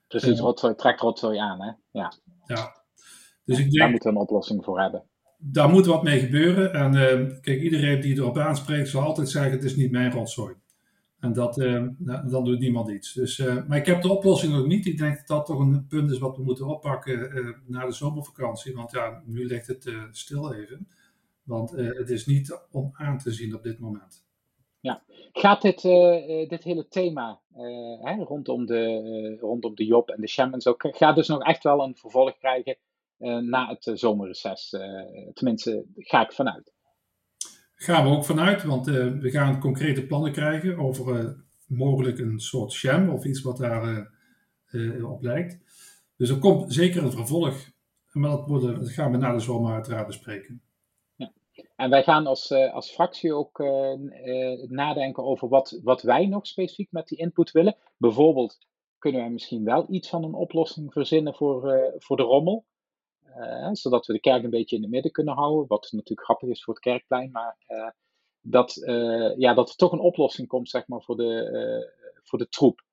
Precies, 0.09 0.41
rotzooi 0.41 0.75
trekt 0.75 1.01
rotzooi 1.01 1.39
aan, 1.39 1.63
hè? 1.63 1.73
Ja. 2.01 2.13
ja. 2.47 2.83
Dus 3.45 3.59
ik 3.59 3.65
denk, 3.65 3.79
Daar 3.79 3.91
moeten 3.91 4.13
we 4.13 4.17
een 4.17 4.23
oplossing 4.23 4.65
voor 4.65 4.81
hebben. 4.81 5.05
Daar 5.39 5.69
moet 5.69 5.87
wat 5.87 6.03
mee 6.03 6.21
gebeuren. 6.21 6.73
En 6.73 6.95
uh, 6.95 7.41
kijk, 7.41 7.61
iedereen 7.61 8.01
die 8.01 8.17
erop 8.17 8.39
aanspreekt 8.39 8.89
zal 8.89 9.03
altijd 9.03 9.29
zeggen: 9.29 9.53
het 9.53 9.65
is 9.65 9.77
niet 9.77 9.91
mijn 9.91 10.13
rotzooi. 10.13 10.55
En 11.25 11.33
dat, 11.33 11.59
uh, 11.59 11.87
dan 12.31 12.45
doet 12.45 12.59
niemand 12.59 12.91
iets. 12.91 13.13
Dus, 13.13 13.39
uh, 13.39 13.67
maar 13.67 13.79
ik 13.79 13.87
heb 13.87 14.03
de 14.03 14.13
oplossing 14.13 14.53
nog 14.53 14.67
niet. 14.67 14.87
Ik 14.87 14.99
denk 14.99 15.17
dat 15.17 15.27
dat 15.27 15.47
toch 15.47 15.59
een 15.59 15.87
punt 15.87 16.11
is 16.11 16.19
wat 16.19 16.37
we 16.37 16.43
moeten 16.43 16.67
oppakken 16.67 17.63
na 17.67 17.87
de 17.87 17.93
zomervakantie. 17.93 18.75
Want 18.75 18.91
ja, 18.91 19.23
nu 19.27 19.47
ligt 19.47 19.67
het 19.67 19.93
stil 20.11 20.55
even. 20.55 20.89
Want 21.43 21.71
het 21.71 22.11
is 22.11 22.27
niet 22.27 22.61
om 22.71 22.91
aan 22.93 23.19
te 23.19 23.33
zien 23.33 23.55
op 23.55 23.63
dit 23.63 23.79
moment. 23.79 24.25
Ja, 24.81 25.03
gaat 25.33 25.63
dit, 25.63 25.83
dit 26.49 26.65
hele 26.65 26.89
thema 26.89 27.41
hè, 28.01 28.25
rondom, 28.25 28.67
de, 28.67 29.37
rondom 29.41 29.75
de 29.75 29.85
Job 29.85 30.09
en 30.09 30.21
de 30.21 30.29
Shamans 30.29 30.67
ook, 30.67 30.89
gaat 30.97 31.17
dus 31.17 31.29
nog 31.29 31.43
echt 31.43 31.63
wel 31.63 31.83
een 31.83 31.97
vervolg 31.97 32.39
krijgen 32.39 32.77
na 33.49 33.69
het 33.69 33.99
zomerreces? 33.99 34.77
tenminste, 35.33 35.85
ga 35.97 36.23
ik 36.23 36.33
vanuit. 36.33 36.74
Gaan 37.85 38.05
we 38.05 38.17
ook 38.17 38.25
vanuit, 38.25 38.63
want 38.63 38.89
uh, 38.89 39.13
we 39.21 39.31
gaan 39.31 39.61
concrete 39.61 40.07
plannen 40.07 40.33
krijgen 40.33 40.79
over 40.79 41.25
uh, 41.25 41.31
mogelijk 41.67 42.19
een 42.19 42.41
soort 42.41 42.73
sham 42.73 43.09
of 43.09 43.25
iets 43.25 43.43
wat 43.43 43.57
daar 43.57 44.11
uh, 44.71 45.11
op 45.11 45.23
lijkt. 45.23 45.59
Dus 46.17 46.31
er 46.31 46.39
komt 46.39 46.73
zeker 46.73 47.03
een 47.03 47.13
vervolg, 47.13 47.71
maar 48.13 48.31
dat 48.47 48.91
gaan 48.91 49.11
we 49.11 49.17
na 49.17 49.33
de 49.33 49.41
zomer 49.41 49.73
uiteraard 49.73 50.07
bespreken. 50.07 50.63
Ja. 51.15 51.33
En 51.77 51.91
wij 51.91 52.03
gaan 52.03 52.27
als, 52.27 52.53
als 52.53 52.91
fractie 52.91 53.35
ook 53.35 53.59
nadenken 54.69 55.25
over 55.25 55.49
wat, 55.49 55.81
wat 55.83 56.03
wij 56.03 56.27
nog 56.27 56.47
specifiek 56.47 56.93
met 56.93 57.09
die 57.09 57.19
input 57.19 57.51
willen. 57.51 57.77
Bijvoorbeeld 57.97 58.59
kunnen 58.99 59.21
wij 59.21 59.31
misschien 59.31 59.65
wel 59.65 59.87
iets 59.89 60.09
van 60.09 60.25
een 60.25 60.35
oplossing 60.35 60.93
verzinnen 60.93 61.35
voor, 61.35 61.93
voor 61.99 62.17
de 62.17 62.23
rommel. 62.23 62.65
Uh, 63.39 63.69
zodat 63.73 64.07
we 64.07 64.13
de 64.13 64.21
kerk 64.21 64.45
een 64.45 64.51
beetje 64.51 64.77
in 64.77 64.83
het 64.83 64.91
midden 64.91 65.13
kunnen 65.13 65.35
houden. 65.35 65.67
Wat 65.69 65.89
natuurlijk 65.93 66.27
grappig 66.27 66.49
is 66.49 66.65
voor 66.65 66.75
het 66.75 66.83
kerkplein. 66.83 67.31
Maar 67.31 67.57
uh, 67.69 67.89
dat, 68.41 68.77
uh, 68.77 69.37
ja, 69.37 69.55
dat 69.55 69.69
er 69.69 69.77
toch 69.77 69.93
een 69.93 69.99
oplossing 69.99 70.49
komt 70.49 70.69
zeg 70.71 70.87
maar, 70.87 71.03
voor, 71.03 71.17
de, 71.17 71.93
voor 72.23 72.39
de 72.39 72.49
troep. 72.49 72.85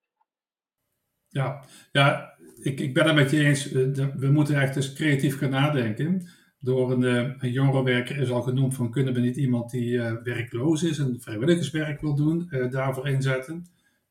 Ja, 1.28 1.64
ja 1.92 2.34
ik, 2.62 2.80
ik 2.80 2.94
ben 2.94 3.06
het 3.06 3.16
met 3.16 3.32
je 3.32 3.44
eens. 3.44 3.72
we 3.72 4.30
moeten 4.32 4.62
echt 4.62 4.76
eens 4.76 4.94
creatief 4.94 5.38
gaan 5.38 5.50
nadenken. 5.50 6.30
Door 6.60 6.92
een, 6.92 7.04
een 7.44 7.52
jongerenwerker 7.52 8.18
is 8.18 8.32
al 8.32 8.42
genoemd 8.42 8.76
van 8.76 8.92
kunnen 8.92 9.14
we 9.14 9.20
niet 9.20 9.38
iemand 9.38 9.72
die 9.72 10.02
werkloos 10.02 10.84
is 10.84 10.98
en 10.98 11.22
vrijwilligerswerk 11.22 12.02
wil 12.02 12.16
doen, 12.16 12.48
daarvoor 12.70 13.08
inzetten. 13.08 13.66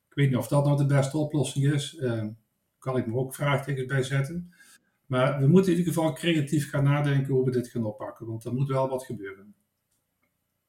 Ik 0.09 0.13
weet 0.13 0.29
niet 0.29 0.37
of 0.37 0.47
dat 0.47 0.65
nou 0.65 0.77
de 0.77 0.85
beste 0.85 1.17
oplossing 1.17 1.73
is. 1.73 2.01
kan 2.77 2.97
ik 2.97 3.07
me 3.07 3.15
ook 3.15 3.35
vraagtekens 3.35 3.85
bij 3.85 4.03
zetten. 4.03 4.53
Maar 5.11 5.39
we 5.39 5.47
moeten 5.47 5.71
in 5.71 5.77
ieder 5.77 5.93
geval 5.93 6.13
creatief 6.13 6.69
gaan 6.69 6.83
nadenken 6.83 7.33
hoe 7.33 7.45
we 7.45 7.51
dit 7.51 7.67
gaan 7.67 7.85
oppakken, 7.85 8.27
want 8.27 8.45
er 8.45 8.53
moet 8.53 8.67
wel 8.67 8.87
wat 8.87 9.05
gebeuren. 9.05 9.55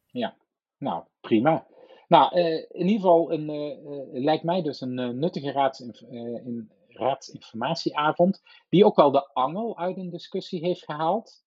Ja, 0.06 0.36
nou 0.78 1.04
prima. 1.20 1.66
Nou, 2.08 2.38
uh, 2.38 2.54
in 2.54 2.86
ieder 2.86 3.00
geval 3.00 3.32
een, 3.32 3.48
uh, 3.50 4.22
lijkt 4.24 4.44
mij 4.44 4.62
dus 4.62 4.80
een 4.80 5.18
nuttige 5.18 5.72
in, 6.44 6.70
raadsinformatieavond, 6.88 8.42
die 8.68 8.84
ook 8.84 8.96
wel 8.96 9.10
de 9.10 9.32
angel 9.32 9.78
uit 9.78 9.96
een 9.96 10.10
discussie 10.10 10.60
heeft 10.60 10.84
gehaald. 10.84 11.44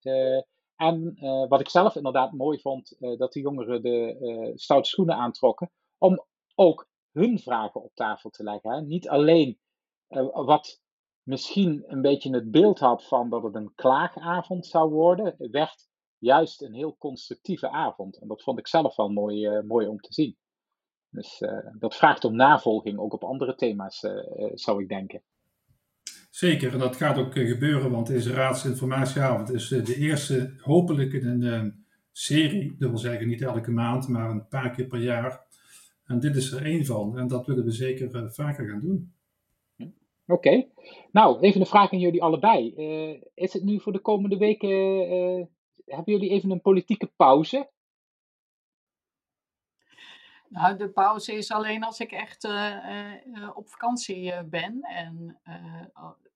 en 0.75 1.17
wat 1.49 1.59
ik 1.59 1.69
zelf 1.69 1.95
inderdaad 1.95 2.31
mooi 2.31 2.59
vond, 2.59 2.95
dat 2.99 3.33
de 3.33 3.39
jongeren 3.39 3.81
de 3.81 4.51
stoute 4.55 4.89
schoenen 4.89 5.15
aantrokken, 5.15 5.71
om 5.97 6.25
ook 6.55 6.87
hun 7.11 7.39
vragen 7.39 7.83
op 7.83 7.95
tafel 7.95 8.29
te 8.29 8.43
leggen. 8.43 8.71
Hè? 8.71 8.81
Niet 8.81 9.09
alleen 9.09 9.59
wat 10.31 10.83
misschien 11.25 11.83
een 11.87 12.01
beetje 12.01 12.33
het 12.33 12.51
beeld 12.51 12.79
had 12.79 13.07
van 13.07 13.29
dat 13.29 13.43
het 13.43 13.55
een 13.55 13.71
klaagavond 13.75 14.65
zou 14.65 14.91
worden, 14.91 15.35
werd 15.37 15.87
juist 16.17 16.61
een 16.61 16.73
heel 16.73 16.95
constructieve 16.97 17.69
avond. 17.69 18.17
En 18.17 18.27
dat 18.27 18.43
vond 18.43 18.59
ik 18.59 18.67
zelf 18.67 18.95
wel 18.95 19.09
mooi, 19.09 19.47
uh, 19.47 19.61
mooi 19.63 19.87
om 19.87 19.99
te 19.99 20.13
zien. 20.13 20.37
Dus 21.09 21.41
uh, 21.41 21.57
dat 21.79 21.95
vraagt 21.95 22.23
om 22.23 22.35
navolging, 22.35 22.99
ook 22.99 23.13
op 23.13 23.23
andere 23.23 23.55
thema's, 23.55 24.03
uh, 24.03 24.11
zou 24.53 24.81
ik 24.81 24.89
denken. 24.89 25.21
Zeker, 26.29 26.73
en 26.73 26.79
dat 26.79 26.95
gaat 26.95 27.17
ook 27.17 27.33
gebeuren, 27.33 27.91
want 27.91 28.07
deze 28.07 28.33
raadsinformatieavond 28.33 29.53
is 29.53 29.67
de 29.67 29.95
eerste, 29.95 30.53
hopelijk 30.59 31.13
in 31.13 31.41
een 31.41 31.85
serie. 32.11 32.75
Dat 32.77 32.89
wil 32.89 32.97
zeggen, 32.97 33.27
niet 33.27 33.41
elke 33.41 33.71
maand, 33.71 34.07
maar 34.07 34.29
een 34.29 34.47
paar 34.47 34.71
keer 34.71 34.87
per 34.87 34.99
jaar. 34.99 35.45
En 36.05 36.19
dit 36.19 36.35
is 36.35 36.51
er 36.51 36.65
één 36.65 36.85
van, 36.85 37.17
en 37.17 37.27
dat 37.27 37.45
willen 37.45 37.63
we 37.63 37.71
zeker 37.71 38.33
vaker 38.33 38.69
gaan 38.69 38.81
doen. 38.81 39.14
Oké. 40.27 40.67
Nou, 41.11 41.39
even 41.39 41.61
een 41.61 41.67
vraag 41.67 41.91
aan 41.91 41.99
jullie 41.99 42.23
allebei. 42.23 42.73
Uh, 42.77 43.21
is 43.33 43.53
het 43.53 43.63
nu 43.63 43.79
voor 43.79 43.91
de 43.93 43.99
komende 43.99 44.37
weken, 44.37 44.69
uh, 44.69 45.45
hebben 45.85 46.13
jullie 46.13 46.29
even 46.29 46.51
een 46.51 46.61
politieke 46.61 47.07
pauze? 47.07 47.69
Nou, 50.49 50.77
de 50.77 50.89
pauze 50.89 51.33
is 51.33 51.51
alleen 51.51 51.83
als 51.83 51.99
ik 51.99 52.11
echt 52.11 52.43
uh, 52.43 53.51
op 53.53 53.69
vakantie 53.69 54.43
ben. 54.43 54.81
En 54.81 55.39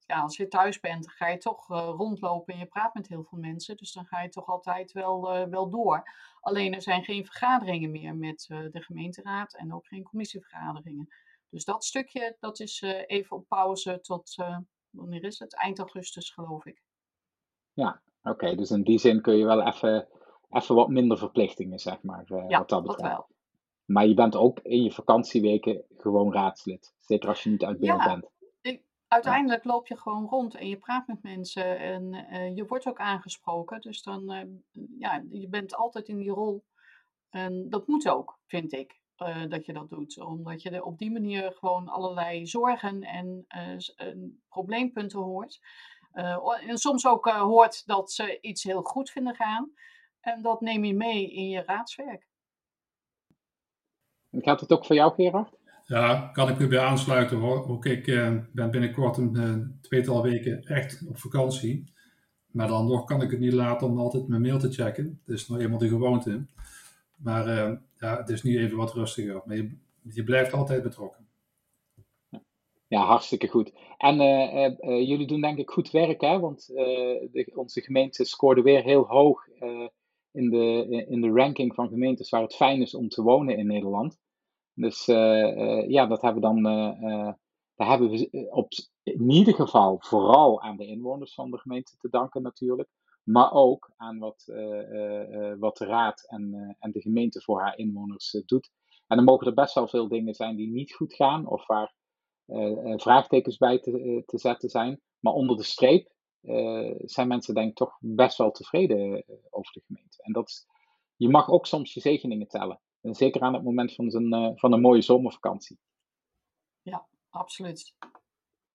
ja, 0.05 0.21
als 0.21 0.37
je 0.37 0.47
thuis 0.47 0.79
bent, 0.79 1.11
ga 1.11 1.27
je 1.27 1.37
toch 1.37 1.67
rondlopen 1.97 2.53
en 2.53 2.59
je 2.59 2.65
praat 2.65 2.93
met 2.93 3.07
heel 3.07 3.23
veel 3.23 3.37
mensen. 3.37 3.77
Dus 3.77 3.91
dan 3.93 4.05
ga 4.05 4.21
je 4.21 4.29
toch 4.29 4.47
altijd 4.47 4.91
wel, 4.91 5.49
wel 5.49 5.69
door. 5.69 6.03
Alleen 6.41 6.73
er 6.73 6.81
zijn 6.81 7.03
geen 7.03 7.25
vergaderingen 7.25 7.91
meer 7.91 8.15
met 8.15 8.45
de 8.47 8.81
gemeenteraad 8.81 9.55
en 9.55 9.73
ook 9.73 9.87
geen 9.87 10.03
commissievergaderingen. 10.03 11.09
Dus 11.49 11.65
dat 11.65 11.83
stukje, 11.83 12.35
dat 12.39 12.59
is 12.59 12.81
uh, 12.81 13.03
even 13.05 13.37
op 13.37 13.47
pauze 13.47 13.99
tot, 14.01 14.37
uh, 14.39 14.57
wanneer 14.89 15.23
is 15.23 15.39
het? 15.39 15.55
Eind 15.55 15.79
augustus 15.79 16.29
geloof 16.29 16.65
ik. 16.65 16.83
Ja, 17.73 18.01
oké. 18.19 18.29
Okay. 18.29 18.55
Dus 18.55 18.71
in 18.71 18.83
die 18.83 18.99
zin 18.99 19.21
kun 19.21 19.37
je 19.37 19.45
wel 19.45 19.61
even, 19.61 20.07
even 20.49 20.75
wat 20.75 20.89
minder 20.89 21.17
verplichtingen, 21.17 21.79
zeg 21.79 22.01
maar. 22.01 22.23
Ja, 22.47 22.57
wat 22.57 22.69
dat 22.69 22.83
betreft. 22.83 23.13
wel. 23.13 23.27
Maar 23.85 24.07
je 24.07 24.13
bent 24.13 24.35
ook 24.35 24.59
in 24.59 24.83
je 24.83 24.91
vakantieweken 24.91 25.85
gewoon 25.97 26.33
raadslid. 26.33 26.93
Zeker 26.97 27.29
als 27.29 27.43
je 27.43 27.49
niet 27.49 27.63
uit 27.63 27.79
beeld 27.79 28.03
ja, 28.03 28.05
bent. 28.05 28.29
Ik, 28.61 28.83
uiteindelijk 29.07 29.63
loop 29.63 29.87
je 29.87 29.97
gewoon 29.97 30.25
rond 30.25 30.55
en 30.55 30.67
je 30.67 30.77
praat 30.77 31.07
met 31.07 31.23
mensen 31.23 31.79
en 32.27 32.55
je 32.55 32.65
wordt 32.65 32.87
ook 32.87 32.99
aangesproken. 32.99 33.81
Dus 33.81 34.03
dan, 34.03 34.23
ja, 34.97 35.23
je 35.29 35.47
bent 35.47 35.75
altijd 35.75 36.07
in 36.07 36.17
die 36.17 36.31
rol. 36.31 36.65
En 37.29 37.69
dat 37.69 37.87
moet 37.87 38.09
ook, 38.09 38.39
vind 38.45 38.71
ik. 38.71 38.99
Uh, 39.21 39.49
dat 39.49 39.65
je 39.65 39.73
dat 39.73 39.89
doet. 39.89 40.19
Omdat 40.19 40.61
je 40.61 40.83
op 40.83 40.97
die 40.97 41.11
manier 41.11 41.51
gewoon 41.51 41.87
allerlei 41.87 42.47
zorgen 42.47 43.01
en 43.03 43.45
uh, 43.55 44.29
probleempunten 44.49 45.19
hoort. 45.19 45.59
Uh, 46.13 46.69
en 46.69 46.77
soms 46.77 47.07
ook 47.07 47.29
hoort 47.29 47.85
dat 47.85 48.11
ze 48.11 48.37
iets 48.41 48.63
heel 48.63 48.81
goed 48.81 49.09
vinden 49.09 49.35
gaan. 49.35 49.71
En 50.19 50.41
dat 50.41 50.61
neem 50.61 50.83
je 50.83 50.93
mee 50.93 51.31
in 51.31 51.49
je 51.49 51.63
raadswerk. 51.63 52.27
En 54.29 54.41
gaat 54.41 54.59
het 54.59 54.71
ook 54.71 54.85
voor 54.85 54.95
jou, 54.95 55.13
Gerard? 55.13 55.57
Ja, 55.85 56.29
kan 56.33 56.49
ik 56.49 56.59
me 56.59 56.67
bij 56.67 56.79
aansluiten 56.79 57.37
hoor. 57.37 57.67
Ook 57.67 57.85
ik 57.85 58.05
ben 58.53 58.71
binnenkort 58.71 59.17
een 59.17 59.77
tweetal 59.81 60.21
weken 60.21 60.63
echt 60.63 61.07
op 61.07 61.17
vakantie. 61.17 61.93
Maar 62.51 62.67
dan 62.67 62.87
nog 62.87 63.03
kan 63.03 63.21
ik 63.21 63.31
het 63.31 63.39
niet 63.39 63.53
laten 63.53 63.87
om 63.87 63.99
altijd 63.99 64.27
mijn 64.27 64.41
mail 64.41 64.59
te 64.59 64.71
checken. 64.71 65.21
Dat 65.25 65.35
is 65.35 65.47
nou 65.47 65.61
eenmaal 65.61 65.79
de 65.79 65.87
gewoonte. 65.87 66.45
Maar 67.15 67.79
ja, 67.99 68.17
het 68.17 68.29
is 68.29 68.43
nu 68.43 68.59
even 68.59 68.77
wat 68.77 68.93
rustiger. 68.93 69.41
Maar 69.45 69.55
je, 69.55 69.77
je 70.01 70.23
blijft 70.23 70.53
altijd 70.53 70.83
betrokken. 70.83 71.27
Ja, 72.87 73.05
hartstikke 73.05 73.47
goed. 73.47 73.73
En 73.97 74.15
uh, 74.21 74.63
uh, 74.63 75.07
jullie 75.07 75.27
doen 75.27 75.41
denk 75.41 75.57
ik 75.57 75.69
goed 75.69 75.91
werk, 75.91 76.21
hè? 76.21 76.39
want 76.39 76.67
de, 76.67 77.51
onze 77.55 77.81
gemeente 77.81 78.25
scoorde 78.25 78.61
weer 78.61 78.83
heel 78.83 79.07
hoog 79.07 79.47
in, 80.31 80.49
de, 80.49 81.05
in 81.09 81.21
de 81.21 81.31
ranking 81.31 81.75
van 81.75 81.87
gemeentes 81.87 82.29
waar 82.29 82.41
het 82.41 82.55
fijn 82.55 82.81
is 82.81 82.95
om 82.95 83.09
te 83.09 83.21
wonen 83.21 83.57
in 83.57 83.67
Nederland. 83.67 84.17
Dus 84.73 85.05
ja, 85.87 86.05
dat 86.05 86.21
hebben 86.21 86.41
we 86.41 86.61
dan, 86.61 86.63
daar 87.75 87.89
hebben 87.89 88.09
we 88.09 88.47
op, 88.49 88.71
in 89.03 89.29
ieder 89.29 89.53
geval 89.53 89.97
vooral 89.99 90.61
aan 90.61 90.77
de 90.77 90.85
inwoners 90.85 91.33
van 91.33 91.51
de 91.51 91.57
gemeente 91.57 91.97
te 91.97 92.09
danken 92.09 92.41
natuurlijk 92.41 92.89
maar 93.31 93.51
ook 93.51 93.91
aan 93.97 94.19
wat, 94.19 94.45
uh, 94.47 95.53
wat 95.59 95.77
de 95.77 95.85
raad 95.85 96.27
en, 96.29 96.75
en 96.79 96.91
de 96.91 97.01
gemeente 97.01 97.41
voor 97.41 97.61
haar 97.61 97.77
inwoners 97.77 98.43
doet. 98.45 98.71
En 99.07 99.15
dan 99.15 99.25
mogen 99.25 99.47
er 99.47 99.53
best 99.53 99.73
wel 99.73 99.87
veel 99.87 100.07
dingen 100.07 100.33
zijn 100.33 100.55
die 100.55 100.71
niet 100.71 100.93
goed 100.93 101.13
gaan 101.13 101.47
of 101.47 101.67
waar 101.67 101.93
vraagtekens 102.95 103.57
bij 103.57 103.79
te, 103.79 104.23
te 104.25 104.37
zetten 104.37 104.69
zijn. 104.69 105.01
Maar 105.19 105.33
onder 105.33 105.57
de 105.57 105.63
streep 105.63 106.11
zijn 106.97 107.27
mensen 107.27 107.53
denk 107.53 107.69
ik 107.69 107.75
toch 107.75 107.97
best 107.99 108.37
wel 108.37 108.51
tevreden 108.51 109.23
over 109.49 109.73
de 109.73 109.81
gemeente. 109.85 110.23
En 110.23 110.33
dat 110.33 110.47
is, 110.47 110.67
je 111.15 111.29
mag 111.29 111.49
ook 111.49 111.65
soms 111.65 111.93
je 111.93 111.99
zegeningen 111.99 112.47
tellen. 112.47 112.81
En 113.01 113.15
zeker 113.15 113.41
aan 113.41 113.53
het 113.53 113.63
moment 113.63 113.93
van, 113.93 114.09
zijn, 114.09 114.57
van 114.57 114.73
een 114.73 114.81
mooie 114.81 115.01
zomervakantie. 115.01 115.79
Ja, 116.81 117.07
absoluut. 117.29 117.95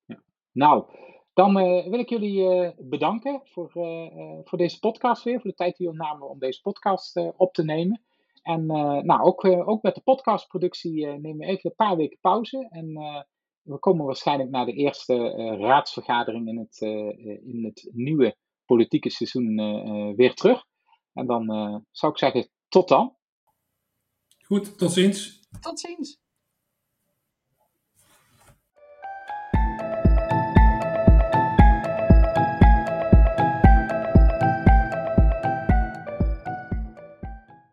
Ja. 0.05 0.23
Nou, 0.53 0.87
Dan 1.35 1.55
wil 1.91 1.99
ik 1.99 2.09
jullie 2.09 2.73
bedanken 2.79 3.41
voor, 3.45 3.71
voor 4.45 4.59
deze 4.59 4.79
podcast 4.79 5.23
weer, 5.23 5.41
voor 5.41 5.51
de 5.51 5.57
tijd 5.57 5.77
die 5.77 5.89
we 5.89 5.95
namen 5.95 6.29
om 6.29 6.39
deze 6.39 6.61
podcast 6.61 7.17
op 7.37 7.55
te 7.55 7.65
nemen. 7.65 8.03
En 8.43 8.67
nou, 9.07 9.21
ook, 9.21 9.45
ook 9.45 9.83
met 9.83 9.95
de 9.95 10.01
podcastproductie 10.01 11.07
nemen 11.07 11.37
we 11.37 11.45
even 11.45 11.71
een 11.71 11.77
paar 11.77 11.97
weken 11.97 12.19
pauze. 12.21 12.69
En 12.71 12.93
we 13.63 13.79
komen 13.79 14.07
waarschijnlijk 14.07 14.51
naar 14.51 14.67
de 14.67 14.73
eerste 14.73 15.31
raadsvergadering 15.59 16.49
in 16.49 16.59
het, 16.59 16.81
in 17.45 17.65
het 17.65 17.89
nieuwe 17.93 18.37
politieke 18.65 19.11
seizoen 19.11 19.57
weer 20.17 20.35
terug. 20.35 20.65
En 21.13 21.27
dan 21.27 21.47
zou 21.91 22.13
ik 22.13 22.19
zeggen, 22.19 22.49
tot 22.69 22.89
dan. 22.89 23.17
Goed, 24.45 24.79
tot 24.79 24.93
ziens. 24.93 25.41
Tot 25.61 25.81
ziens. 25.81 26.24